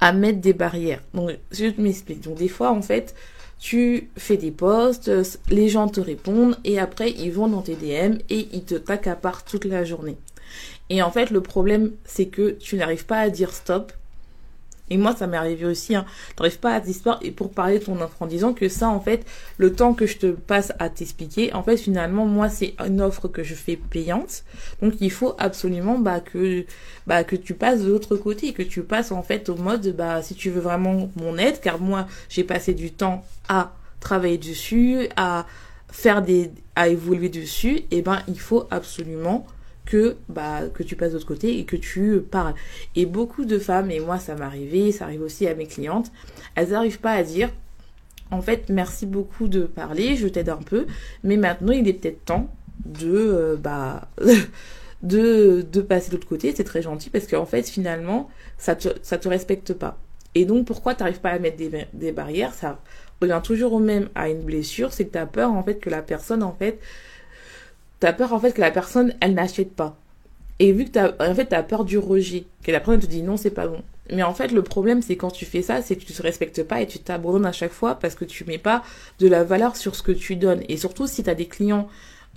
à 0.00 0.12
mettre 0.12 0.40
des 0.40 0.52
barrières. 0.52 1.02
Donc, 1.14 1.30
je 1.52 1.66
m'explique. 1.78 2.22
Donc, 2.22 2.36
des 2.36 2.48
fois, 2.48 2.70
en 2.70 2.82
fait, 2.82 3.14
tu 3.60 4.10
fais 4.16 4.38
des 4.38 4.50
posts, 4.50 5.10
les 5.50 5.68
gens 5.68 5.86
te 5.86 6.00
répondent 6.00 6.56
et 6.64 6.78
après 6.78 7.10
ils 7.10 7.30
vont 7.30 7.46
dans 7.46 7.62
tes 7.62 7.76
DM 7.76 8.16
et 8.30 8.48
ils 8.52 8.64
te 8.64 8.74
t'accaparent 8.74 9.44
toute 9.44 9.66
la 9.66 9.84
journée. 9.84 10.16
Et 10.88 11.02
en 11.02 11.10
fait, 11.10 11.30
le 11.30 11.40
problème, 11.40 11.92
c'est 12.04 12.26
que 12.26 12.50
tu 12.50 12.76
n'arrives 12.76 13.06
pas 13.06 13.18
à 13.18 13.30
dire 13.30 13.52
stop 13.52 13.92
et 14.90 14.98
moi, 14.98 15.14
ça 15.14 15.26
m'est 15.26 15.36
arrivé 15.36 15.64
aussi. 15.66 15.94
Hein. 15.94 16.04
T'arrives 16.36 16.58
pas 16.58 16.74
à 16.74 16.80
t'expliquer 16.80 17.00
et 17.22 17.30
pour 17.30 17.50
parler 17.50 17.78
de 17.78 17.84
ton 17.84 18.00
offre 18.00 18.16
en 18.20 18.26
disant 18.26 18.52
que 18.52 18.68
ça, 18.68 18.88
en 18.88 19.00
fait, 19.00 19.24
le 19.56 19.72
temps 19.72 19.94
que 19.94 20.06
je 20.06 20.18
te 20.18 20.26
passe 20.26 20.72
à 20.78 20.90
t'expliquer, 20.90 21.54
en 21.54 21.62
fait, 21.62 21.76
finalement, 21.76 22.26
moi, 22.26 22.48
c'est 22.48 22.74
une 22.84 23.00
offre 23.00 23.28
que 23.28 23.42
je 23.44 23.54
fais 23.54 23.76
payante. 23.76 24.44
Donc, 24.82 24.94
il 25.00 25.10
faut 25.10 25.34
absolument 25.38 25.98
bah 25.98 26.20
que 26.20 26.64
bah 27.06 27.24
que 27.24 27.36
tu 27.36 27.54
passes 27.54 27.82
de 27.82 27.88
l'autre 27.88 28.16
côté, 28.16 28.52
que 28.52 28.62
tu 28.62 28.82
passes 28.82 29.12
en 29.12 29.22
fait 29.22 29.48
au 29.48 29.56
mode 29.56 29.94
bah 29.96 30.22
si 30.22 30.34
tu 30.34 30.50
veux 30.50 30.60
vraiment 30.60 31.10
mon 31.16 31.38
aide, 31.38 31.60
car 31.60 31.80
moi, 31.80 32.06
j'ai 32.28 32.44
passé 32.44 32.74
du 32.74 32.92
temps 32.92 33.24
à 33.48 33.72
travailler 34.00 34.38
dessus, 34.38 35.08
à 35.16 35.46
faire 35.90 36.22
des 36.22 36.50
à 36.74 36.88
évoluer 36.88 37.28
dessus, 37.28 37.76
et 37.76 37.98
eh 37.98 38.02
ben 38.02 38.22
il 38.28 38.40
faut 38.40 38.66
absolument 38.70 39.46
que 39.90 40.16
bah 40.28 40.60
que 40.72 40.84
tu 40.84 40.94
passes 40.94 41.10
de 41.10 41.14
l'autre 41.14 41.26
côté 41.26 41.58
et 41.58 41.64
que 41.64 41.76
tu 41.76 42.20
parles. 42.20 42.54
Et 42.94 43.06
beaucoup 43.06 43.44
de 43.44 43.58
femmes, 43.58 43.90
et 43.90 43.98
moi 43.98 44.18
ça 44.18 44.36
m'arrivait, 44.36 44.92
ça 44.92 45.04
arrive 45.04 45.22
aussi 45.22 45.48
à 45.48 45.54
mes 45.54 45.66
clientes, 45.66 46.12
elles 46.54 46.70
n'arrivent 46.70 47.00
pas 47.00 47.12
à 47.12 47.24
dire 47.24 47.50
en 48.30 48.40
fait 48.40 48.68
merci 48.68 49.04
beaucoup 49.04 49.48
de 49.48 49.62
parler, 49.62 50.14
je 50.14 50.28
t'aide 50.28 50.48
un 50.48 50.62
peu, 50.62 50.86
mais 51.24 51.36
maintenant 51.36 51.72
il 51.72 51.88
est 51.88 51.94
peut-être 51.94 52.24
temps 52.24 52.54
de 52.84 53.12
euh, 53.12 53.56
bah 53.56 54.08
de, 55.02 55.66
de 55.72 55.80
passer 55.80 56.10
de 56.10 56.14
l'autre 56.14 56.28
côté, 56.28 56.54
c'est 56.54 56.64
très 56.64 56.82
gentil 56.82 57.10
parce 57.10 57.26
qu'en 57.26 57.46
fait 57.46 57.68
finalement 57.68 58.30
ça 58.58 58.76
te, 58.76 58.90
ça 59.02 59.18
te 59.18 59.28
respecte 59.28 59.72
pas. 59.72 59.98
Et 60.36 60.44
donc 60.44 60.66
pourquoi 60.66 60.94
tu 60.94 61.02
n'arrives 61.02 61.20
pas 61.20 61.30
à 61.30 61.38
mettre 61.40 61.56
des, 61.56 61.86
des 61.92 62.12
barrières? 62.12 62.54
Ça 62.54 62.78
revient 63.20 63.40
toujours 63.42 63.72
au 63.72 63.80
même 63.80 64.08
à 64.14 64.28
une 64.28 64.42
blessure, 64.42 64.92
c'est 64.92 65.06
que 65.06 65.12
tu 65.12 65.18
as 65.18 65.26
peur 65.26 65.50
en 65.50 65.64
fait 65.64 65.80
que 65.80 65.90
la 65.90 66.02
personne 66.02 66.44
en 66.44 66.52
fait 66.52 66.78
T'as 68.00 68.12
peur 68.12 68.32
en 68.32 68.40
fait 68.40 68.52
que 68.52 68.60
la 68.60 68.70
personne, 68.70 69.14
elle 69.20 69.34
n'achète 69.34 69.74
pas. 69.74 69.96
Et 70.58 70.72
vu 70.72 70.84
que 70.84 70.90
t'as, 70.90 71.12
en 71.18 71.64
peur 71.64 71.84
du 71.84 71.98
rejet, 71.98 72.44
que 72.62 72.72
la 72.72 72.80
personne 72.80 73.00
te 73.00 73.06
dit 73.06 73.22
non, 73.22 73.36
c'est 73.36 73.50
pas 73.50 73.66
bon. 73.66 73.82
Mais 74.12 74.22
en 74.22 74.34
fait, 74.34 74.52
le 74.52 74.62
problème, 74.62 75.02
c'est 75.02 75.16
quand 75.16 75.30
tu 75.30 75.44
fais 75.44 75.62
ça, 75.62 75.82
c'est 75.82 75.96
que 75.96 76.04
tu 76.04 76.12
te 76.12 76.22
respectes 76.22 76.62
pas 76.64 76.82
et 76.82 76.86
tu 76.86 76.98
t'abandonnes 76.98 77.46
à 77.46 77.52
chaque 77.52 77.72
fois 77.72 77.94
parce 77.94 78.14
que 78.14 78.24
tu 78.24 78.44
mets 78.44 78.58
pas 78.58 78.82
de 79.20 79.28
la 79.28 79.44
valeur 79.44 79.76
sur 79.76 79.94
ce 79.94 80.02
que 80.02 80.12
tu 80.12 80.36
donnes. 80.36 80.62
Et 80.68 80.76
surtout, 80.76 81.06
si 81.06 81.22
t'as 81.22 81.34
des 81.34 81.46
clients 81.46 81.88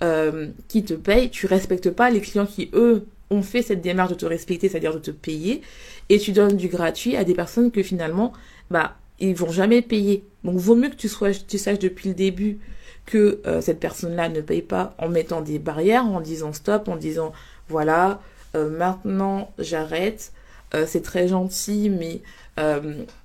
euh, 0.02 0.48
qui 0.68 0.84
te 0.84 0.94
payent, 0.94 1.30
tu 1.30 1.46
respectes 1.46 1.90
pas 1.90 2.10
les 2.10 2.20
clients 2.20 2.46
qui, 2.46 2.70
eux, 2.74 3.06
ont 3.30 3.42
fait 3.42 3.62
cette 3.62 3.80
démarche 3.80 4.10
de 4.10 4.16
te 4.16 4.26
respecter, 4.26 4.68
c'est-à-dire 4.68 4.94
de 4.94 4.98
te 5.00 5.10
payer, 5.10 5.62
et 6.08 6.18
tu 6.18 6.32
donnes 6.32 6.56
du 6.56 6.68
gratuit 6.68 7.16
à 7.16 7.24
des 7.24 7.34
personnes 7.34 7.70
que 7.70 7.82
finalement, 7.82 8.32
bah, 8.70 8.96
ils 9.18 9.34
vont 9.34 9.50
jamais 9.50 9.82
payer. 9.82 10.24
Donc, 10.44 10.56
vaut 10.56 10.76
mieux 10.76 10.90
que 10.90 10.96
tu 10.96 11.08
sois, 11.08 11.32
tu 11.32 11.58
saches 11.58 11.78
depuis 11.78 12.10
le 12.10 12.14
début 12.14 12.58
que 13.06 13.40
euh, 13.46 13.60
cette 13.60 13.80
personne-là 13.80 14.28
ne 14.28 14.40
paye 14.40 14.62
pas 14.62 14.94
en 14.98 15.08
mettant 15.08 15.40
des 15.40 15.58
barrières, 15.58 16.06
en 16.06 16.20
disant 16.20 16.52
stop, 16.52 16.88
en 16.88 16.96
disant 16.96 17.32
voilà, 17.68 18.20
euh, 18.54 18.70
maintenant 18.70 19.52
j'arrête, 19.58 20.32
euh, 20.74 20.84
c'est 20.86 21.02
très 21.02 21.28
gentil, 21.28 21.90
mais 21.90 22.22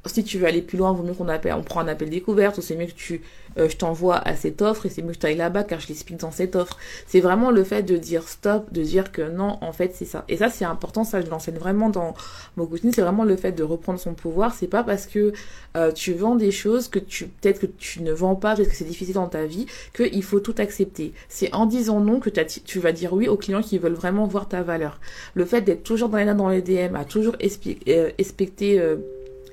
si 0.06 0.24
tu 0.24 0.40
veux 0.40 0.48
aller 0.48 0.62
plus 0.64 0.78
loin, 0.78 0.92
vaut 0.92 1.04
mieux 1.04 1.14
qu'on 1.14 1.30
appelle, 1.30 1.54
on 1.54 1.62
prend 1.62 1.82
un 1.82 1.88
appel 1.88 2.10
découverte, 2.10 2.58
ou 2.58 2.62
c'est 2.62 2.76
mieux 2.76 2.88
que 2.88 2.92
tu 2.94 3.22
je 3.58 3.76
t'envoie 3.76 4.18
à 4.18 4.36
cette 4.36 4.62
offre 4.62 4.86
et 4.86 4.90
c'est 4.90 5.02
mieux 5.02 5.14
que 5.14 5.18
tu 5.18 5.26
ailles 5.26 5.36
là-bas 5.36 5.64
car 5.64 5.80
je 5.80 5.88
l'explique 5.88 6.20
dans 6.20 6.32
cette 6.32 6.56
offre. 6.56 6.78
C'est 7.08 7.20
vraiment 7.20 7.52
le 7.52 7.64
fait 7.64 7.84
de 7.84 7.98
dire 7.98 8.28
stop, 8.28 8.72
de 8.72 8.82
dire 8.84 9.12
que 9.12 9.22
non, 9.22 9.58
en 9.62 9.72
fait, 9.72 9.92
c'est 9.94 10.06
ça. 10.06 10.26
Et 10.30 10.38
ça, 10.38 10.50
c'est 10.50 10.66
important, 10.66 11.04
ça, 11.04 11.22
je 11.22 11.30
l'enseigne 11.30 11.58
vraiment 11.58 11.90
dans 11.90 12.14
mon 12.58 12.66
coaching, 12.66 12.92
c'est 12.94 13.02
vraiment 13.02 13.24
le 13.24 13.36
fait 13.36 13.52
de 13.52 13.64
reprendre 13.64 14.00
son 14.00 14.14
pouvoir. 14.14 14.54
C'est 14.54 14.68
pas 14.68 14.84
parce 14.84 15.06
que 15.06 15.34
euh, 15.78 15.92
tu 15.92 16.14
vends 16.14 16.36
des 16.36 16.52
choses 16.52 16.88
que 16.88 17.00
tu, 17.00 17.28
peut-être 17.28 17.60
que 17.60 17.66
tu 17.66 18.02
ne 18.02 18.12
vends 18.12 18.36
pas, 18.36 18.56
peut-être 18.56 18.70
que 18.70 18.76
c'est 18.76 18.86
difficile 18.86 19.16
dans 19.16 19.28
ta 19.28 19.46
vie, 19.46 19.66
qu'il 19.96 20.24
faut 20.24 20.40
tout 20.40 20.56
accepter. 20.58 21.14
C'est 21.28 21.54
en 21.54 21.66
disant 21.66 22.00
non 22.00 22.20
que 22.20 22.30
tu 22.30 22.80
vas 22.80 22.92
dire 22.92 23.14
oui 23.14 23.28
aux 23.28 23.38
clients 23.38 23.62
qui 23.62 23.78
veulent 23.78 23.94
vraiment 23.94 24.26
voir 24.26 24.48
ta 24.48 24.64
valeur. 24.64 25.00
Le 25.34 25.46
fait 25.46 25.62
d'être 25.62 25.84
toujours 25.84 26.10
dans 26.10 26.18
les 26.18 26.26
dans 26.26 26.50
les 26.50 26.62
DM, 26.62 26.96
à 26.96 27.06
toujours 27.06 27.36
euh, 27.42 28.98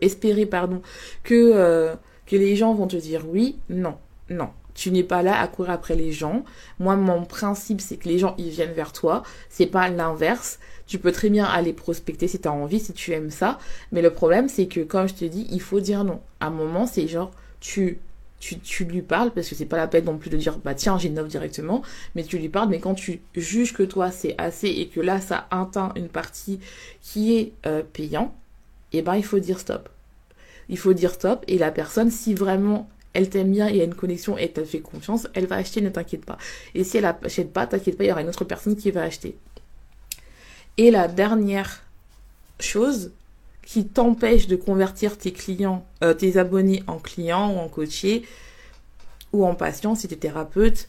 espérer, 0.01 0.47
pardon, 0.47 0.83
que 1.25 1.97
que 2.27 2.37
les 2.37 2.57
gens 2.57 2.75
vont 2.75 2.87
te 2.87 2.97
dire 2.97 3.25
oui, 3.29 3.57
non, 3.69 3.97
non. 4.31 4.51
Tu 4.75 4.91
n'es 4.91 5.03
pas 5.03 5.23
là 5.23 5.41
à 5.41 5.49
courir 5.49 5.73
après 5.73 5.97
les 5.97 6.12
gens. 6.12 6.45
Moi, 6.79 6.97
mon 6.97 7.25
principe, 7.25 7.81
c'est 7.81 7.97
que 7.97 8.09
les 8.09 8.19
gens, 8.19 8.35
ils 8.37 8.51
viennent 8.51 8.75
vers 8.75 8.93
toi. 8.93 9.23
C'est 9.49 9.67
pas 9.67 9.89
l'inverse. 9.89 10.59
Tu 10.87 10.99
peux 10.99 11.12
très 11.12 11.31
bien 11.31 11.47
aller 11.47 11.73
prospecter 11.73 12.29
si 12.29 12.39
tu 12.39 12.47
as 12.47 12.53
envie, 12.53 12.79
si 12.79 12.93
tu 12.93 13.12
aimes 13.12 13.31
ça. 13.31 13.59
Mais 13.91 14.03
le 14.03 14.11
problème, 14.11 14.51
c'est 14.51 14.67
que, 14.67 14.81
comme 14.81 15.09
je 15.09 15.15
te 15.15 15.25
dis, 15.25 15.47
il 15.51 15.62
faut 15.62 15.81
dire 15.81 16.05
non. 16.05 16.21
À 16.41 16.49
un 16.49 16.51
moment, 16.51 16.87
c'est 16.87 17.09
genre, 17.09 17.31
tu 17.61 17.99
tu, 18.39 18.85
lui 18.85 19.03
parles 19.03 19.31
parce 19.33 19.49
que 19.49 19.55
c'est 19.55 19.65
pas 19.65 19.77
la 19.77 19.89
peine 19.89 20.05
non 20.05 20.19
plus 20.19 20.31
de 20.31 20.37
dire 20.37 20.59
bah 20.59 20.75
tiens 20.75 20.99
j'ai 20.99 21.09
une 21.09 21.19
offre 21.19 21.29
directement 21.29 21.83
mais 22.15 22.23
tu 22.23 22.39
lui 22.39 22.49
parles 22.49 22.69
mais 22.69 22.81
quand 22.81 22.95
tu 22.95 23.21
juges 23.35 23.73
que 23.73 23.83
toi 23.83 24.11
c'est 24.11 24.35
assez 24.39 24.69
et 24.69 24.89
que 24.89 25.01
là 25.01 25.21
ça 25.21 25.47
atteint 25.51 25.93
une 25.97 26.09
partie 26.09 26.61
qui 27.01 27.37
est 27.37 27.53
euh, 27.67 27.83
payant 27.93 28.35
et 28.93 28.99
eh 28.99 29.03
ben 29.03 29.17
il 29.17 29.25
faut 29.25 29.39
dire 29.39 29.59
stop 29.59 29.89
il 30.68 30.79
faut 30.79 30.92
dire 30.92 31.12
stop. 31.12 31.44
Et 31.48 31.59
la 31.59 31.70
personne, 31.70 32.11
si 32.11 32.35
vraiment 32.35 32.88
elle 33.12 33.31
t'aime 33.31 33.50
bien 33.50 33.66
et 33.66 33.81
a 33.81 33.85
une 33.85 33.94
connexion 33.94 34.37
et 34.37 34.52
elle 34.55 34.66
fait 34.66 34.81
confiance, 34.81 35.26
elle 35.33 35.46
va 35.46 35.57
acheter, 35.57 35.81
ne 35.81 35.88
t'inquiète 35.88 36.24
pas. 36.24 36.37
Et 36.74 36.85
si 36.85 36.98
elle 36.98 37.05
n'achète 37.05 37.52
pas, 37.52 37.66
t'inquiète 37.66 37.96
pas, 37.96 38.05
il 38.05 38.09
y 38.09 38.12
aura 38.12 38.20
une 38.20 38.29
autre 38.29 38.44
personne 38.44 38.76
qui 38.76 38.90
va 38.90 39.02
acheter. 39.02 39.37
Et 40.76 40.90
la 40.90 41.09
dernière 41.09 41.83
chose 42.61 43.12
qui 43.62 43.87
t'empêche 43.87 44.46
de 44.46 44.57
convertir 44.57 45.16
tes 45.16 45.33
clients, 45.33 45.87
euh, 46.05 46.14
tes 46.14 46.37
abonnés 46.37 46.83
en 46.87 46.98
clients 46.98 47.55
ou 47.55 47.59
en 47.59 47.68
coachés 47.68 48.24
ou 49.33 49.46
en 49.46 49.55
patients 49.55 49.94
si 49.94 50.09
tu 50.09 50.14
es 50.14 50.16
thérapeute, 50.18 50.88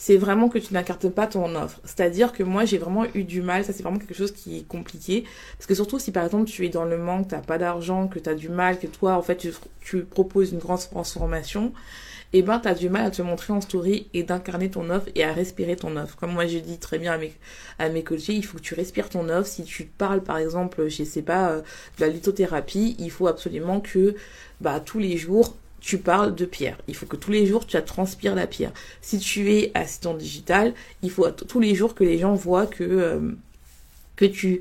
c'est 0.00 0.16
vraiment 0.16 0.48
que 0.48 0.58
tu 0.58 0.72
n'incarnes 0.72 1.10
pas 1.10 1.26
ton 1.26 1.54
offre. 1.54 1.78
C'est-à-dire 1.84 2.32
que 2.32 2.42
moi, 2.42 2.64
j'ai 2.64 2.78
vraiment 2.78 3.04
eu 3.14 3.22
du 3.22 3.42
mal, 3.42 3.66
ça 3.66 3.74
c'est 3.74 3.82
vraiment 3.82 3.98
quelque 3.98 4.14
chose 4.14 4.32
qui 4.32 4.56
est 4.56 4.66
compliqué. 4.66 5.24
Parce 5.58 5.66
que 5.66 5.74
surtout 5.74 5.98
si 5.98 6.10
par 6.10 6.24
exemple 6.24 6.46
tu 6.46 6.64
es 6.64 6.70
dans 6.70 6.86
le 6.86 6.96
manque, 6.96 7.28
tu 7.28 7.34
n'as 7.34 7.42
pas 7.42 7.58
d'argent, 7.58 8.08
que 8.08 8.18
tu 8.18 8.30
as 8.30 8.34
du 8.34 8.48
mal, 8.48 8.78
que 8.78 8.86
toi 8.86 9.12
en 9.16 9.20
fait 9.20 9.46
tu, 9.80 10.04
proposes 10.04 10.52
une 10.52 10.58
grande 10.58 10.80
transformation, 10.80 11.74
eh 12.32 12.40
ben 12.40 12.60
tu 12.60 12.68
as 12.68 12.74
du 12.74 12.88
mal 12.88 13.04
à 13.04 13.10
te 13.10 13.20
montrer 13.20 13.52
en 13.52 13.60
story 13.60 14.08
et 14.14 14.22
d'incarner 14.22 14.70
ton 14.70 14.88
offre 14.88 15.08
et 15.14 15.22
à 15.22 15.34
respirer 15.34 15.76
ton 15.76 15.94
offre. 15.98 16.16
Comme 16.16 16.32
moi 16.32 16.46
je 16.46 16.56
dis 16.56 16.78
très 16.78 16.98
bien 16.98 17.12
à 17.12 17.18
mes, 17.18 17.34
à 17.78 17.90
mes 17.90 18.02
coachés, 18.02 18.32
il 18.32 18.44
faut 18.46 18.56
que 18.56 18.62
tu 18.62 18.74
respires 18.74 19.10
ton 19.10 19.28
offre. 19.28 19.48
Si 19.48 19.64
tu 19.64 19.84
parles 19.84 20.22
par 20.22 20.38
exemple, 20.38 20.88
je 20.88 21.04
sais 21.04 21.20
pas, 21.20 21.50
euh, 21.50 21.60
de 21.98 22.06
la 22.06 22.08
lithothérapie, 22.08 22.96
il 22.98 23.10
faut 23.10 23.26
absolument 23.26 23.80
que 23.80 24.14
bah 24.62 24.80
tous 24.80 24.98
les 24.98 25.18
jours 25.18 25.56
tu 25.80 25.98
parles 25.98 26.34
de 26.34 26.44
pierre. 26.44 26.78
Il 26.88 26.94
faut 26.94 27.06
que 27.06 27.16
tous 27.16 27.30
les 27.30 27.46
jours, 27.46 27.66
tu 27.66 27.80
transpires 27.82 28.34
la 28.34 28.46
pierre. 28.46 28.72
Si 29.00 29.18
tu 29.18 29.52
es 29.52 29.70
assistant 29.74 30.14
digital, 30.14 30.74
il 31.02 31.10
faut 31.10 31.28
tous 31.30 31.60
les 31.60 31.74
jours 31.74 31.94
que 31.94 32.04
les 32.04 32.18
gens 32.18 32.34
voient 32.34 32.66
que, 32.66 32.84
euh, 32.84 33.32
que 34.16 34.26
tu, 34.26 34.60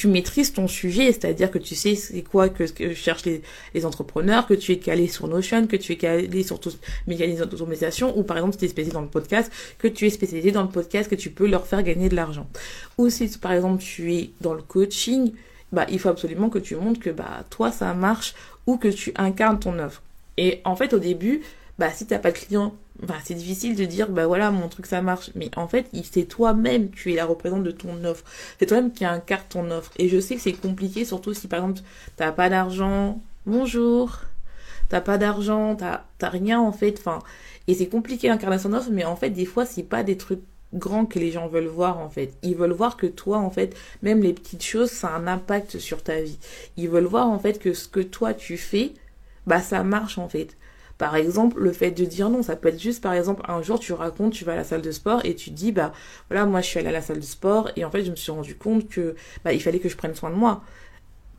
tu 0.00 0.08
maîtrises 0.08 0.52
ton 0.52 0.68
sujet, 0.68 1.12
c'est-à-dire 1.12 1.50
que 1.50 1.58
tu 1.58 1.74
sais 1.74 1.94
c'est 1.94 2.22
quoi 2.22 2.48
que, 2.48 2.66
cherchent 2.94 3.26
les, 3.26 3.42
les, 3.74 3.84
entrepreneurs, 3.84 4.46
que 4.46 4.54
tu 4.54 4.72
es 4.72 4.78
calé 4.78 5.08
sur 5.08 5.28
Notion, 5.28 5.66
que 5.66 5.76
tu 5.76 5.92
es 5.92 5.96
calé 5.96 6.42
sur 6.42 6.58
tout 6.60 6.72
mécanisme 7.06 7.44
d'automatisation, 7.46 8.16
ou 8.18 8.22
par 8.22 8.38
exemple 8.38 8.54
si 8.54 8.60
tu 8.60 8.64
es 8.64 8.68
spécialisé 8.68 8.94
dans 8.94 9.02
le 9.02 9.08
podcast, 9.08 9.52
que 9.78 9.88
tu 9.88 10.06
es 10.06 10.10
spécialisé 10.10 10.52
dans 10.52 10.62
le 10.62 10.68
podcast, 10.68 11.10
que 11.10 11.14
tu 11.14 11.30
peux 11.30 11.46
leur 11.46 11.66
faire 11.66 11.82
gagner 11.82 12.08
de 12.08 12.16
l'argent. 12.16 12.46
Ou 12.98 13.10
si 13.10 13.28
par 13.38 13.52
exemple 13.52 13.82
tu 13.82 14.14
es 14.14 14.30
dans 14.40 14.54
le 14.54 14.62
coaching, 14.62 15.32
bah 15.72 15.86
il 15.90 15.98
faut 15.98 16.08
absolument 16.08 16.48
que 16.48 16.58
tu 16.58 16.76
montres 16.76 17.00
que 17.00 17.10
bah 17.10 17.44
toi 17.50 17.70
ça 17.70 17.92
marche 17.94 18.34
ou 18.66 18.76
que 18.76 18.88
tu 18.88 19.12
incarnes 19.16 19.58
ton 19.58 19.78
offre. 19.78 20.02
Et 20.40 20.62
en 20.64 20.74
fait, 20.74 20.94
au 20.94 20.98
début, 20.98 21.42
bah, 21.78 21.90
si 21.90 22.06
t'as 22.06 22.18
pas 22.18 22.32
de 22.32 22.38
client, 22.38 22.74
bah, 23.02 23.16
c'est 23.22 23.34
difficile 23.34 23.76
de 23.76 23.84
dire, 23.84 24.08
bah 24.08 24.26
voilà, 24.26 24.50
mon 24.50 24.68
truc 24.68 24.86
ça 24.86 25.02
marche. 25.02 25.30
Mais 25.34 25.50
en 25.54 25.68
fait, 25.68 25.86
c'est 26.10 26.24
toi-même, 26.24 26.90
tu 26.90 27.12
es 27.12 27.14
la 27.14 27.26
représentante 27.26 27.64
de 27.64 27.70
ton 27.70 28.02
offre. 28.04 28.24
C'est 28.58 28.64
toi-même 28.64 28.90
qui 28.90 29.04
incarne 29.04 29.44
ton 29.50 29.70
offre. 29.70 29.92
Et 29.98 30.08
je 30.08 30.18
sais 30.18 30.36
que 30.36 30.40
c'est 30.40 30.54
compliqué, 30.54 31.04
surtout 31.04 31.34
si 31.34 31.46
par 31.46 31.60
exemple, 31.60 31.80
t'as 32.16 32.32
pas 32.32 32.48
d'argent. 32.48 33.20
Bonjour. 33.44 34.20
T'as 34.88 35.02
pas 35.02 35.18
d'argent, 35.18 35.76
t'as, 35.76 36.28
rien 36.30 36.58
en 36.58 36.72
fait. 36.72 37.04
Et 37.68 37.74
c'est 37.74 37.88
compliqué 37.88 38.28
d'incarner 38.28 38.58
son 38.58 38.72
offre, 38.72 38.88
mais 38.90 39.04
en 39.04 39.16
fait, 39.16 39.30
des 39.30 39.44
fois, 39.44 39.66
c'est 39.66 39.82
pas 39.82 40.02
des 40.02 40.16
trucs 40.16 40.40
grands 40.72 41.04
que 41.04 41.18
les 41.18 41.32
gens 41.32 41.48
veulent 41.48 41.66
voir 41.66 41.98
en 41.98 42.08
fait. 42.08 42.32
Ils 42.42 42.56
veulent 42.56 42.72
voir 42.72 42.96
que 42.96 43.06
toi 43.06 43.38
en 43.38 43.50
fait, 43.50 43.76
même 44.02 44.22
les 44.22 44.32
petites 44.32 44.64
choses, 44.64 44.90
ça 44.90 45.08
a 45.08 45.18
un 45.18 45.26
impact 45.26 45.78
sur 45.78 46.02
ta 46.02 46.20
vie. 46.22 46.38
Ils 46.78 46.88
veulent 46.88 47.04
voir 47.04 47.28
en 47.28 47.38
fait 47.38 47.58
que 47.58 47.74
ce 47.74 47.88
que 47.88 48.00
toi 48.00 48.34
tu 48.34 48.56
fais, 48.56 48.94
bah 49.46 49.60
ça 49.60 49.82
marche 49.82 50.18
en 50.18 50.28
fait. 50.28 50.56
Par 50.98 51.16
exemple, 51.16 51.58
le 51.60 51.72
fait 51.72 51.92
de 51.92 52.04
dire 52.04 52.28
non, 52.28 52.42
ça 52.42 52.56
peut 52.56 52.68
être 52.68 52.80
juste 52.80 53.02
par 53.02 53.14
exemple 53.14 53.42
un 53.48 53.62
jour 53.62 53.80
tu 53.80 53.92
racontes, 53.94 54.34
tu 54.34 54.44
vas 54.44 54.52
à 54.52 54.56
la 54.56 54.64
salle 54.64 54.82
de 54.82 54.90
sport 54.90 55.20
et 55.24 55.34
tu 55.34 55.50
dis 55.50 55.72
bah 55.72 55.92
voilà, 56.28 56.44
moi 56.46 56.60
je 56.60 56.66
suis 56.66 56.78
allée 56.78 56.88
à 56.88 56.92
la 56.92 57.00
salle 57.00 57.20
de 57.20 57.24
sport 57.24 57.70
et 57.76 57.84
en 57.84 57.90
fait 57.90 58.04
je 58.04 58.10
me 58.10 58.16
suis 58.16 58.32
rendu 58.32 58.54
compte 58.54 58.88
que 58.88 59.14
bah 59.44 59.52
il 59.52 59.62
fallait 59.62 59.78
que 59.78 59.88
je 59.88 59.96
prenne 59.96 60.14
soin 60.14 60.30
de 60.30 60.34
moi 60.36 60.62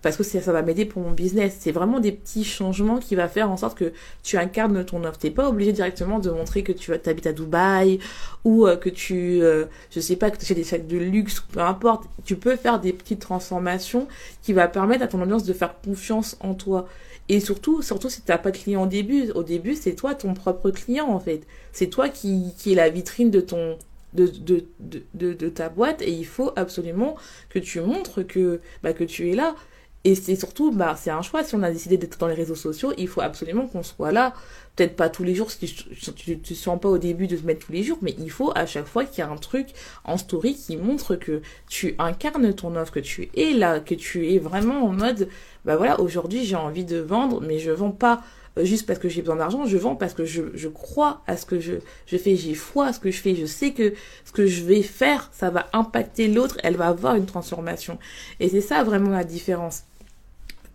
parce 0.01 0.17
que 0.17 0.23
ça, 0.23 0.41
ça 0.41 0.51
va 0.51 0.61
m'aider 0.61 0.85
pour 0.85 1.01
mon 1.01 1.11
business. 1.11 1.57
C'est 1.59 1.71
vraiment 1.71 1.99
des 1.99 2.11
petits 2.11 2.43
changements 2.43 2.97
qui 2.97 3.15
va 3.15 3.27
faire 3.27 3.51
en 3.51 3.57
sorte 3.57 3.77
que 3.77 3.93
tu 4.23 4.37
incarnes 4.37 4.83
ton 4.83 5.03
offre. 5.03 5.19
T'es 5.19 5.29
pas 5.31 5.47
obligé 5.47 5.71
directement 5.73 6.19
de 6.19 6.31
montrer 6.31 6.63
que 6.63 6.71
tu 6.71 6.91
habites 6.93 7.27
à 7.27 7.33
Dubaï 7.33 7.99
ou 8.43 8.67
euh, 8.67 8.75
que 8.77 8.89
tu, 8.89 9.41
euh, 9.41 9.65
je 9.91 9.99
sais 9.99 10.15
pas, 10.15 10.31
que 10.31 10.37
tu 10.37 10.45
fais 10.45 10.55
des 10.55 10.63
sacs 10.63 10.87
de 10.87 10.97
luxe, 10.97 11.41
peu 11.51 11.59
importe. 11.59 12.05
Tu 12.25 12.35
peux 12.35 12.55
faire 12.55 12.79
des 12.79 12.93
petites 12.93 13.19
transformations 13.19 14.07
qui 14.41 14.53
va 14.53 14.67
permettre 14.67 15.03
à 15.03 15.07
ton 15.07 15.21
audience 15.21 15.43
de 15.43 15.53
faire 15.53 15.75
confiance 15.81 16.37
en 16.39 16.53
toi. 16.55 16.87
Et 17.31 17.39
surtout, 17.39 17.81
surtout 17.81 18.09
si 18.09 18.21
tu 18.21 18.29
n'as 18.29 18.37
pas 18.37 18.51
de 18.51 18.57
client 18.57 18.83
au 18.83 18.87
début, 18.87 19.31
au 19.31 19.43
début, 19.43 19.75
c'est 19.75 19.95
toi 19.95 20.15
ton 20.15 20.33
propre 20.33 20.69
client 20.69 21.07
en 21.07 21.19
fait. 21.21 21.43
C'est 21.71 21.87
toi 21.87 22.09
qui, 22.09 22.53
qui 22.57 22.75
la 22.75 22.89
vitrine 22.89 23.31
de 23.31 23.39
ton 23.39 23.77
de, 24.13 24.27
de, 24.27 24.65
de, 24.81 25.31
de, 25.33 25.47
ta 25.49 25.69
boîte 25.69 26.01
et 26.01 26.11
il 26.11 26.25
faut 26.25 26.51
absolument 26.57 27.15
que 27.47 27.59
tu 27.59 27.79
montres 27.79 28.27
que, 28.27 28.59
bah, 28.83 28.91
que 28.91 29.05
tu 29.05 29.31
es 29.31 29.35
là. 29.35 29.55
Et 30.03 30.15
c'est 30.15 30.35
surtout, 30.35 30.71
bah, 30.71 30.95
c'est 30.97 31.11
un 31.11 31.21
choix. 31.21 31.43
Si 31.43 31.53
on 31.55 31.61
a 31.61 31.71
décidé 31.71 31.97
d'être 31.97 32.17
dans 32.17 32.27
les 32.27 32.33
réseaux 32.33 32.55
sociaux, 32.55 32.91
il 32.97 33.07
faut 33.07 33.21
absolument 33.21 33.67
qu'on 33.67 33.83
soit 33.83 34.11
là. 34.11 34.33
Peut-être 34.75 34.95
pas 34.95 35.09
tous 35.09 35.23
les 35.23 35.35
jours, 35.35 35.51
si 35.51 35.67
tu 36.15 36.37
ne 36.37 36.55
sens 36.55 36.79
pas 36.79 36.89
au 36.89 36.97
début 36.97 37.27
de 37.27 37.35
te 37.35 37.45
mettre 37.45 37.65
tous 37.65 37.73
les 37.73 37.83
jours, 37.83 37.99
mais 38.01 38.15
il 38.17 38.31
faut 38.31 38.51
à 38.55 38.65
chaque 38.65 38.87
fois 38.87 39.03
qu'il 39.05 39.19
y 39.19 39.27
a 39.27 39.29
un 39.29 39.35
truc 39.35 39.67
en 40.05 40.17
story 40.17 40.55
qui 40.55 40.77
montre 40.77 41.15
que 41.15 41.41
tu 41.69 41.93
incarnes 41.99 42.53
ton 42.53 42.75
offre, 42.75 42.93
que 42.93 42.99
tu 42.99 43.29
es 43.35 43.51
là, 43.51 43.79
que 43.79 43.93
tu 43.93 44.31
es 44.33 44.39
vraiment 44.39 44.85
en 44.85 44.93
mode, 44.93 45.27
bah 45.65 45.75
voilà, 45.75 45.99
aujourd'hui 45.99 46.45
j'ai 46.45 46.55
envie 46.55 46.85
de 46.85 46.97
vendre, 46.97 47.41
mais 47.41 47.59
je 47.59 47.69
vends 47.69 47.91
pas 47.91 48.21
euh, 48.57 48.65
juste 48.65 48.85
parce 48.85 48.97
que 48.97 49.09
j'ai 49.09 49.21
besoin 49.21 49.35
d'argent, 49.35 49.65
je 49.65 49.77
vends 49.77 49.95
parce 49.95 50.13
que 50.13 50.25
je, 50.25 50.43
je 50.53 50.67
crois 50.69 51.21
à 51.27 51.37
ce 51.37 51.45
que 51.45 51.59
je, 51.59 51.73
je 52.05 52.17
fais, 52.17 52.35
j'ai 52.37 52.53
foi 52.53 52.87
à 52.87 52.93
ce 52.93 52.99
que 52.99 53.11
je 53.11 53.21
fais, 53.21 53.35
je 53.35 53.45
sais 53.45 53.71
que 53.71 53.93
ce 54.25 54.31
que 54.31 54.45
je 54.45 54.63
vais 54.63 54.81
faire, 54.83 55.29
ça 55.33 55.49
va 55.49 55.67
impacter 55.73 56.27
l'autre, 56.29 56.57
elle 56.63 56.77
va 56.77 56.87
avoir 56.87 57.15
une 57.15 57.25
transformation. 57.25 57.99
Et 58.39 58.49
c'est 58.49 58.61
ça 58.61 58.83
vraiment 58.83 59.11
la 59.11 59.23
différence. 59.23 59.83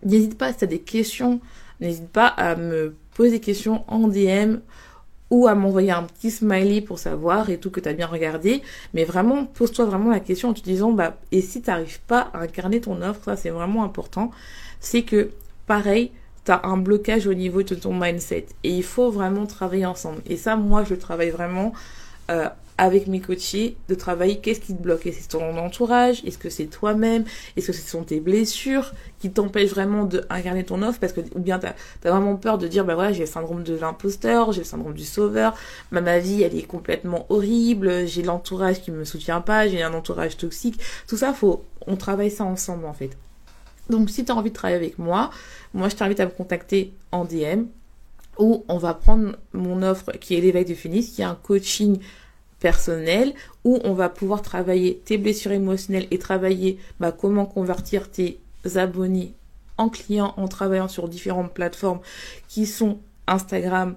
N'hésite 0.06 0.38
pas 0.38 0.52
si 0.52 0.58
tu 0.58 0.64
as 0.64 0.68
des 0.68 0.78
questions, 0.78 1.40
n'hésite 1.80 2.08
pas 2.08 2.28
à 2.28 2.56
me 2.56 2.94
poser 3.14 3.32
des 3.32 3.40
questions 3.40 3.84
en 3.88 4.08
DM 4.08 4.60
ou 5.30 5.48
à 5.48 5.54
m'envoyer 5.54 5.90
un 5.90 6.04
petit 6.04 6.30
smiley 6.30 6.80
pour 6.80 6.98
savoir 6.98 7.50
et 7.50 7.58
tout 7.58 7.70
que 7.70 7.80
tu 7.80 7.88
as 7.88 7.92
bien 7.92 8.06
regardé. 8.06 8.62
Mais 8.94 9.04
vraiment, 9.04 9.44
pose-toi 9.44 9.84
vraiment 9.84 10.10
la 10.10 10.20
question 10.20 10.50
en 10.50 10.54
te 10.54 10.62
disant, 10.62 10.92
bah, 10.92 11.16
et 11.32 11.40
si 11.40 11.60
tu 11.60 11.70
n'arrives 11.70 12.00
pas 12.02 12.30
à 12.32 12.40
incarner 12.42 12.80
ton 12.80 13.02
offre, 13.02 13.24
ça 13.24 13.36
c'est 13.36 13.50
vraiment 13.50 13.82
important, 13.82 14.30
c'est 14.78 15.02
que, 15.02 15.30
pareil, 15.66 16.12
tu 16.44 16.52
as 16.52 16.60
un 16.64 16.76
blocage 16.76 17.26
au 17.26 17.34
niveau 17.34 17.64
de 17.64 17.74
ton 17.74 17.92
mindset. 17.92 18.46
Et 18.62 18.70
il 18.70 18.84
faut 18.84 19.10
vraiment 19.10 19.46
travailler 19.46 19.86
ensemble. 19.86 20.22
Et 20.26 20.36
ça, 20.36 20.54
moi, 20.54 20.84
je 20.84 20.94
travaille 20.94 21.30
vraiment 21.30 21.72
euh, 22.30 22.48
avec 22.78 23.06
mes 23.06 23.20
coachés 23.20 23.76
de 23.88 23.94
travailler. 23.94 24.38
Qu'est-ce 24.38 24.60
qui 24.60 24.74
te 24.74 24.82
bloque? 24.82 25.06
Est-ce 25.06 25.16
que 25.16 25.22
c'est 25.22 25.38
ton 25.38 25.56
entourage? 25.56 26.22
Est-ce 26.24 26.38
que 26.38 26.50
c'est 26.50 26.66
toi-même? 26.66 27.24
Est-ce 27.56 27.68
que 27.68 27.72
ce 27.72 27.88
sont 27.88 28.02
tes 28.02 28.20
blessures 28.20 28.92
qui 29.18 29.30
t'empêchent 29.30 29.70
vraiment 29.70 30.04
d'incarner 30.04 30.64
ton 30.64 30.82
offre? 30.82 31.00
Parce 31.00 31.12
que, 31.12 31.20
ou 31.34 31.40
bien 31.40 31.58
t'as 31.58 31.74
as 32.04 32.10
vraiment 32.10 32.36
peur 32.36 32.58
de 32.58 32.68
dire, 32.68 32.84
bah 32.84 32.94
voilà, 32.94 33.12
j'ai 33.12 33.20
le 33.20 33.26
syndrome 33.26 33.62
de 33.62 33.76
l'imposteur, 33.76 34.52
j'ai 34.52 34.60
le 34.60 34.66
syndrome 34.66 34.94
du 34.94 35.04
sauveur, 35.04 35.54
ma, 35.90 36.00
ma 36.00 36.18
vie, 36.18 36.42
elle 36.42 36.56
est 36.56 36.66
complètement 36.66 37.26
horrible, 37.30 38.06
j'ai 38.06 38.22
l'entourage 38.22 38.82
qui 38.82 38.90
me 38.90 39.04
soutient 39.04 39.40
pas, 39.40 39.68
j'ai 39.68 39.82
un 39.82 39.94
entourage 39.94 40.36
toxique. 40.36 40.80
Tout 41.08 41.16
ça, 41.16 41.32
faut, 41.32 41.64
on 41.86 41.96
travaille 41.96 42.30
ça 42.30 42.44
ensemble, 42.44 42.84
en 42.84 42.94
fait. 42.94 43.16
Donc, 43.88 44.10
si 44.10 44.24
tu 44.24 44.32
as 44.32 44.34
envie 44.34 44.50
de 44.50 44.54
travailler 44.54 44.76
avec 44.76 44.98
moi, 44.98 45.30
moi, 45.72 45.88
je 45.88 45.96
t'invite 45.96 46.20
à 46.20 46.26
me 46.26 46.30
contacter 46.30 46.92
en 47.12 47.24
DM 47.24 47.64
où 48.38 48.64
on 48.68 48.78
va 48.78 48.94
prendre 48.94 49.36
mon 49.52 49.82
offre 49.82 50.12
qui 50.12 50.36
est 50.36 50.40
l'éveil 50.40 50.64
de 50.64 50.74
Phoenix, 50.74 51.08
qui 51.08 51.22
est 51.22 51.24
un 51.24 51.38
coaching 51.40 51.98
personnel 52.60 53.34
où 53.64 53.80
on 53.84 53.92
va 53.92 54.08
pouvoir 54.08 54.42
travailler 54.42 55.02
tes 55.04 55.18
blessures 55.18 55.52
émotionnelles 55.52 56.06
et 56.10 56.18
travailler 56.18 56.78
bah, 57.00 57.12
comment 57.12 57.46
convertir 57.46 58.10
tes 58.10 58.38
abonnés 58.74 59.34
en 59.78 59.88
clients 59.88 60.34
en 60.36 60.48
travaillant 60.48 60.88
sur 60.88 61.08
différentes 61.08 61.52
plateformes 61.52 62.00
qui 62.48 62.66
sont 62.66 62.98
Instagram, 63.26 63.96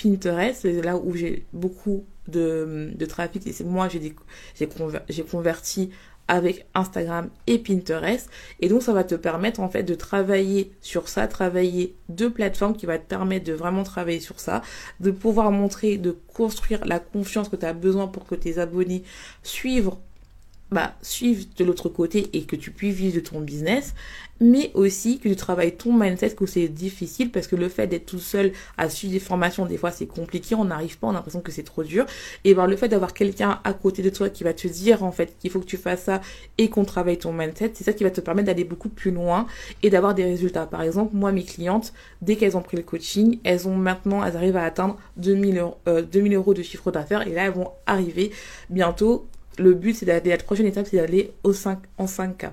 Pinterest, 0.00 0.60
c'est 0.62 0.82
là 0.82 0.96
où 0.96 1.14
j'ai 1.14 1.46
beaucoup 1.52 2.04
de, 2.28 2.90
de 2.94 3.06
trafic 3.06 3.46
et 3.46 3.52
c'est 3.52 3.64
moi 3.64 3.88
j'ai 3.88 5.24
converti 5.24 5.90
avec 6.28 6.66
Instagram 6.74 7.28
et 7.46 7.58
Pinterest. 7.58 8.28
Et 8.60 8.68
donc 8.68 8.82
ça 8.82 8.92
va 8.92 9.04
te 9.04 9.14
permettre 9.14 9.60
en 9.60 9.68
fait 9.68 9.82
de 9.82 9.94
travailler 9.94 10.72
sur 10.80 11.08
ça, 11.08 11.26
travailler 11.28 11.94
deux 12.08 12.30
plateformes 12.30 12.76
qui 12.76 12.86
va 12.86 12.98
te 12.98 13.06
permettre 13.06 13.44
de 13.44 13.52
vraiment 13.52 13.82
travailler 13.82 14.20
sur 14.20 14.40
ça, 14.40 14.62
de 15.00 15.10
pouvoir 15.10 15.50
montrer, 15.52 15.96
de 15.96 16.16
construire 16.34 16.84
la 16.84 16.98
confiance 16.98 17.48
que 17.48 17.56
tu 17.56 17.66
as 17.66 17.72
besoin 17.72 18.06
pour 18.06 18.26
que 18.26 18.34
tes 18.34 18.58
abonnés 18.58 19.02
suivent 19.42 19.92
bah, 20.70 20.94
de 21.58 21.64
l'autre 21.64 21.88
côté 21.88 22.28
et 22.32 22.42
que 22.42 22.56
tu 22.56 22.72
puisses 22.72 22.94
vivre 22.94 23.14
de 23.14 23.20
ton 23.20 23.40
business, 23.40 23.94
mais 24.40 24.70
aussi 24.74 25.18
que 25.18 25.28
tu 25.28 25.36
travailles 25.36 25.76
ton 25.76 25.92
mindset, 25.92 26.30
que 26.30 26.44
c'est 26.46 26.68
difficile 26.68 27.30
parce 27.30 27.46
que 27.46 27.56
le 27.56 27.68
fait 27.68 27.86
d'être 27.86 28.06
tout 28.06 28.18
seul 28.18 28.52
à 28.76 28.88
suivre 28.88 29.12
des 29.12 29.20
formations, 29.20 29.64
des 29.64 29.76
fois 29.76 29.90
c'est 29.90 30.06
compliqué, 30.06 30.54
on 30.54 30.64
n'arrive 30.64 30.98
pas, 30.98 31.06
on 31.06 31.10
a 31.10 31.14
l'impression 31.14 31.40
que 31.40 31.52
c'est 31.52 31.62
trop 31.62 31.84
dur. 31.84 32.04
Et 32.44 32.54
ben 32.54 32.66
le 32.66 32.76
fait 32.76 32.88
d'avoir 32.88 33.14
quelqu'un 33.14 33.60
à 33.64 33.72
côté 33.72 34.02
de 34.02 34.10
toi 34.10 34.28
qui 34.28 34.44
va 34.44 34.52
te 34.52 34.66
dire 34.66 35.04
en 35.04 35.12
fait 35.12 35.36
qu'il 35.38 35.50
faut 35.50 35.60
que 35.60 35.66
tu 35.66 35.76
fasses 35.76 36.02
ça 36.02 36.20
et 36.58 36.68
qu'on 36.68 36.84
travaille 36.84 37.18
ton 37.18 37.32
mindset, 37.32 37.72
c'est 37.74 37.84
ça 37.84 37.92
qui 37.92 38.04
va 38.04 38.10
te 38.10 38.20
permettre 38.20 38.46
d'aller 38.46 38.64
beaucoup 38.64 38.88
plus 38.88 39.10
loin 39.10 39.46
et 39.82 39.90
d'avoir 39.90 40.14
des 40.14 40.24
résultats. 40.24 40.66
Par 40.66 40.82
exemple, 40.82 41.14
moi 41.14 41.32
mes 41.32 41.44
clientes, 41.44 41.92
dès 42.22 42.36
qu'elles 42.36 42.56
ont 42.56 42.62
pris 42.62 42.76
le 42.76 42.82
coaching, 42.82 43.38
elles 43.44 43.68
ont 43.68 43.76
maintenant, 43.76 44.24
elles 44.24 44.36
arrivent 44.36 44.56
à 44.56 44.64
atteindre 44.64 44.96
2000 45.16 45.58
euros, 45.58 45.76
euh, 45.88 46.02
2000 46.02 46.34
euros 46.34 46.54
de 46.54 46.62
chiffre 46.62 46.90
d'affaires 46.90 47.26
et 47.26 47.30
là 47.30 47.44
elles 47.44 47.52
vont 47.52 47.70
arriver 47.86 48.32
bientôt 48.68 49.26
le 49.58 49.74
but, 49.74 49.94
c'est 49.94 50.06
d'aller, 50.06 50.30
la 50.30 50.36
prochaine 50.38 50.66
étape, 50.66 50.86
c'est 50.90 50.96
d'aller 50.96 51.32
au 51.42 51.52
5, 51.52 51.78
en 51.98 52.06
5K. 52.06 52.50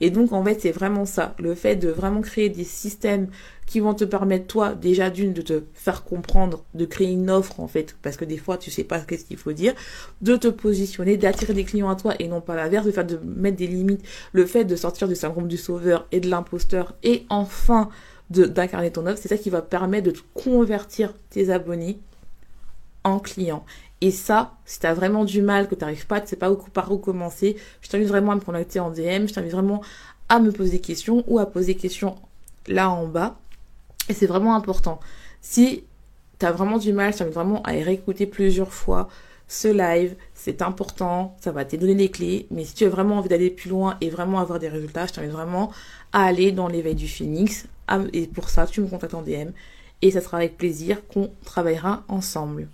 Et 0.00 0.10
donc, 0.10 0.32
en 0.32 0.42
fait, 0.42 0.60
c'est 0.60 0.70
vraiment 0.70 1.04
ça. 1.04 1.34
Le 1.38 1.54
fait 1.54 1.76
de 1.76 1.88
vraiment 1.88 2.22
créer 2.22 2.48
des 2.48 2.64
systèmes 2.64 3.28
qui 3.66 3.80
vont 3.80 3.94
te 3.94 4.04
permettre, 4.04 4.46
toi, 4.46 4.74
déjà 4.74 5.10
d'une, 5.10 5.32
de 5.32 5.42
te 5.42 5.62
faire 5.74 6.04
comprendre, 6.04 6.64
de 6.74 6.86
créer 6.86 7.10
une 7.10 7.30
offre, 7.30 7.60
en 7.60 7.68
fait, 7.68 7.96
parce 8.02 8.16
que 8.16 8.24
des 8.24 8.38
fois, 8.38 8.58
tu 8.58 8.70
sais 8.70 8.84
pas 8.84 9.00
qu'est-ce 9.00 9.24
qu'il 9.24 9.36
faut 9.36 9.52
dire, 9.52 9.74
de 10.22 10.36
te 10.36 10.48
positionner, 10.48 11.16
d'attirer 11.16 11.54
des 11.54 11.64
clients 11.64 11.90
à 11.90 11.96
toi 11.96 12.14
et 12.18 12.26
non 12.26 12.40
pas 12.40 12.56
l'inverse, 12.56 12.86
de 12.86 12.90
faire 12.90 13.06
de 13.06 13.20
mettre 13.24 13.58
des 13.58 13.66
limites, 13.66 14.02
le 14.32 14.46
fait 14.46 14.64
de 14.64 14.76
sortir 14.76 15.08
du 15.08 15.14
syndrome 15.14 15.46
du 15.46 15.56
sauveur 15.56 16.06
et 16.10 16.20
de 16.20 16.28
l'imposteur 16.28 16.94
et 17.02 17.26
enfin 17.28 17.90
d'incarner 18.30 18.92
ton 18.92 19.06
offre, 19.06 19.18
c'est 19.20 19.28
ça 19.28 19.36
qui 19.36 19.50
va 19.50 19.60
permettre 19.60 20.12
de 20.12 20.16
convertir 20.34 21.14
tes 21.30 21.50
abonnés 21.50 21.98
en 23.02 23.18
clients. 23.18 23.64
Et 24.00 24.10
ça, 24.10 24.54
si 24.64 24.80
tu 24.80 24.86
as 24.86 24.94
vraiment 24.94 25.24
du 25.24 25.42
mal, 25.42 25.68
que 25.68 25.74
tu 25.74 25.82
n'arrives 25.82 26.06
pas, 26.06 26.20
tu 26.20 26.28
sais 26.28 26.36
pas 26.36 26.50
par 26.72 26.90
où 26.90 26.98
commencer, 26.98 27.56
je 27.82 27.88
t'invite 27.88 28.08
vraiment 28.08 28.32
à 28.32 28.34
me 28.36 28.40
contacter 28.40 28.80
en 28.80 28.90
DM, 28.90 29.26
je 29.26 29.34
t'invite 29.34 29.52
vraiment 29.52 29.82
à 30.28 30.38
me 30.38 30.52
poser 30.52 30.72
des 30.72 30.80
questions 30.80 31.22
ou 31.26 31.38
à 31.38 31.46
poser 31.46 31.74
des 31.74 31.80
questions 31.80 32.16
là 32.66 32.90
en 32.90 33.06
bas. 33.06 33.36
Et 34.08 34.14
c'est 34.14 34.26
vraiment 34.26 34.54
important. 34.54 35.00
Si 35.42 35.84
tu 36.38 36.46
as 36.46 36.52
vraiment 36.52 36.78
du 36.78 36.92
mal, 36.92 37.12
je 37.12 37.18
t'invite 37.18 37.34
vraiment 37.34 37.62
à 37.62 37.72
réécouter 37.72 38.26
plusieurs 38.26 38.72
fois 38.72 39.08
ce 39.48 39.68
live. 39.68 40.14
C'est 40.32 40.62
important, 40.62 41.36
ça 41.40 41.52
va 41.52 41.64
te 41.64 41.76
donner 41.76 41.94
les 41.94 42.10
clés. 42.10 42.46
Mais 42.50 42.64
si 42.64 42.74
tu 42.74 42.84
as 42.86 42.88
vraiment 42.88 43.18
envie 43.18 43.28
d'aller 43.28 43.50
plus 43.50 43.68
loin 43.68 43.98
et 44.00 44.08
vraiment 44.08 44.40
avoir 44.40 44.58
des 44.58 44.68
résultats, 44.68 45.06
je 45.06 45.12
t'invite 45.12 45.32
vraiment 45.32 45.70
à 46.12 46.24
aller 46.24 46.52
dans 46.52 46.68
l'éveil 46.68 46.94
du 46.94 47.08
phoenix. 47.08 47.66
Et 48.12 48.26
pour 48.28 48.48
ça, 48.48 48.66
tu 48.66 48.80
me 48.80 48.86
contactes 48.86 49.14
en 49.14 49.22
DM. 49.22 49.50
Et 50.00 50.10
ça 50.12 50.20
sera 50.22 50.38
avec 50.38 50.56
plaisir 50.56 51.06
qu'on 51.08 51.30
travaillera 51.44 52.04
ensemble. 52.08 52.68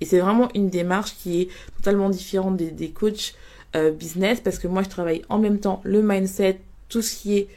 Et 0.00 0.04
c'est 0.04 0.20
vraiment 0.20 0.48
une 0.54 0.70
démarche 0.70 1.14
qui 1.16 1.42
est 1.42 1.48
totalement 1.76 2.08
différente 2.08 2.56
des, 2.56 2.90
coachs 2.90 3.34
euh, 3.76 3.90
business 3.90 4.40
parce 4.40 4.58
que 4.58 4.68
moi, 4.68 4.82
je 4.82 4.88
travaille 4.88 5.22
en 5.28 5.38
même 5.38 5.58
temps 5.58 5.80
le 5.84 6.02
mindset, 6.02 6.60
tout 6.88 7.02
ce 7.02 7.16
qui 7.16 7.38
est 7.38 7.48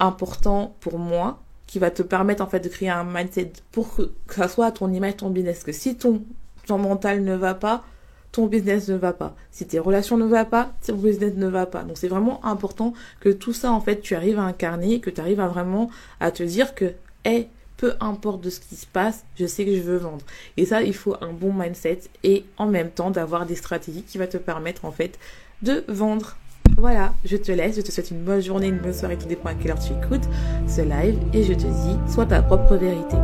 important 0.00 0.74
pour 0.80 0.98
moi, 0.98 1.40
qui 1.66 1.78
va 1.78 1.90
te 1.90 2.02
permettre 2.02 2.42
en 2.42 2.46
fait 2.46 2.60
de 2.60 2.68
créer 2.68 2.90
un 2.90 3.04
mindset 3.04 3.52
pour 3.72 3.96
que, 3.96 4.10
ça 4.28 4.48
soit 4.48 4.70
ton 4.72 4.92
image, 4.92 5.18
ton 5.18 5.30
business. 5.30 5.64
Que 5.64 5.72
si 5.72 5.96
ton, 5.96 6.22
mental 6.68 7.22
ne 7.22 7.34
va 7.34 7.54
pas, 7.54 7.84
ton 8.32 8.46
business 8.46 8.88
ne 8.88 8.96
va 8.96 9.12
pas. 9.12 9.34
Si 9.50 9.66
tes 9.66 9.78
relations 9.78 10.16
ne 10.16 10.24
vont 10.24 10.44
pas, 10.44 10.72
ton 10.86 10.94
business 10.94 11.34
ne 11.36 11.46
va 11.46 11.66
pas. 11.66 11.82
Donc 11.82 11.98
c'est 11.98 12.08
vraiment 12.08 12.44
important 12.44 12.92
que 13.20 13.28
tout 13.28 13.52
ça 13.52 13.72
en 13.72 13.80
fait 13.80 14.00
tu 14.00 14.14
arrives 14.14 14.38
à 14.38 14.42
incarner, 14.42 15.00
que 15.00 15.10
tu 15.10 15.20
arrives 15.20 15.40
vraiment 15.40 15.90
à 16.20 16.30
te 16.30 16.42
dire 16.42 16.74
que, 16.74 16.94
hé, 17.24 17.48
peu 17.84 17.92
importe 18.00 18.40
de 18.40 18.48
ce 18.48 18.60
qui 18.60 18.76
se 18.76 18.86
passe, 18.86 19.26
je 19.38 19.44
sais 19.44 19.66
que 19.66 19.76
je 19.76 19.82
veux 19.82 19.98
vendre. 19.98 20.24
Et 20.56 20.64
ça, 20.64 20.80
il 20.80 20.94
faut 20.94 21.16
un 21.20 21.34
bon 21.34 21.52
mindset 21.52 22.00
et 22.22 22.46
en 22.56 22.66
même 22.66 22.88
temps 22.88 23.10
d'avoir 23.10 23.44
des 23.44 23.56
stratégies 23.56 24.02
qui 24.02 24.16
vont 24.16 24.26
te 24.26 24.38
permettre 24.38 24.86
en 24.86 24.90
fait 24.90 25.18
de 25.60 25.84
vendre. 25.86 26.38
Voilà, 26.78 27.12
je 27.26 27.36
te 27.36 27.52
laisse, 27.52 27.76
je 27.76 27.82
te 27.82 27.92
souhaite 27.92 28.10
une 28.10 28.24
bonne 28.24 28.40
journée, 28.40 28.68
une 28.68 28.78
bonne 28.78 28.94
soirée, 28.94 29.18
tout 29.18 29.28
dépend 29.28 29.50
à 29.50 29.54
quelle 29.54 29.72
heure 29.72 29.78
tu 29.78 29.92
écoutes 29.92 30.26
ce 30.66 30.80
live 30.80 31.18
et 31.34 31.42
je 31.42 31.52
te 31.52 31.66
dis, 31.66 32.10
sois 32.10 32.24
ta 32.24 32.40
propre 32.40 32.76
vérité. 32.76 33.16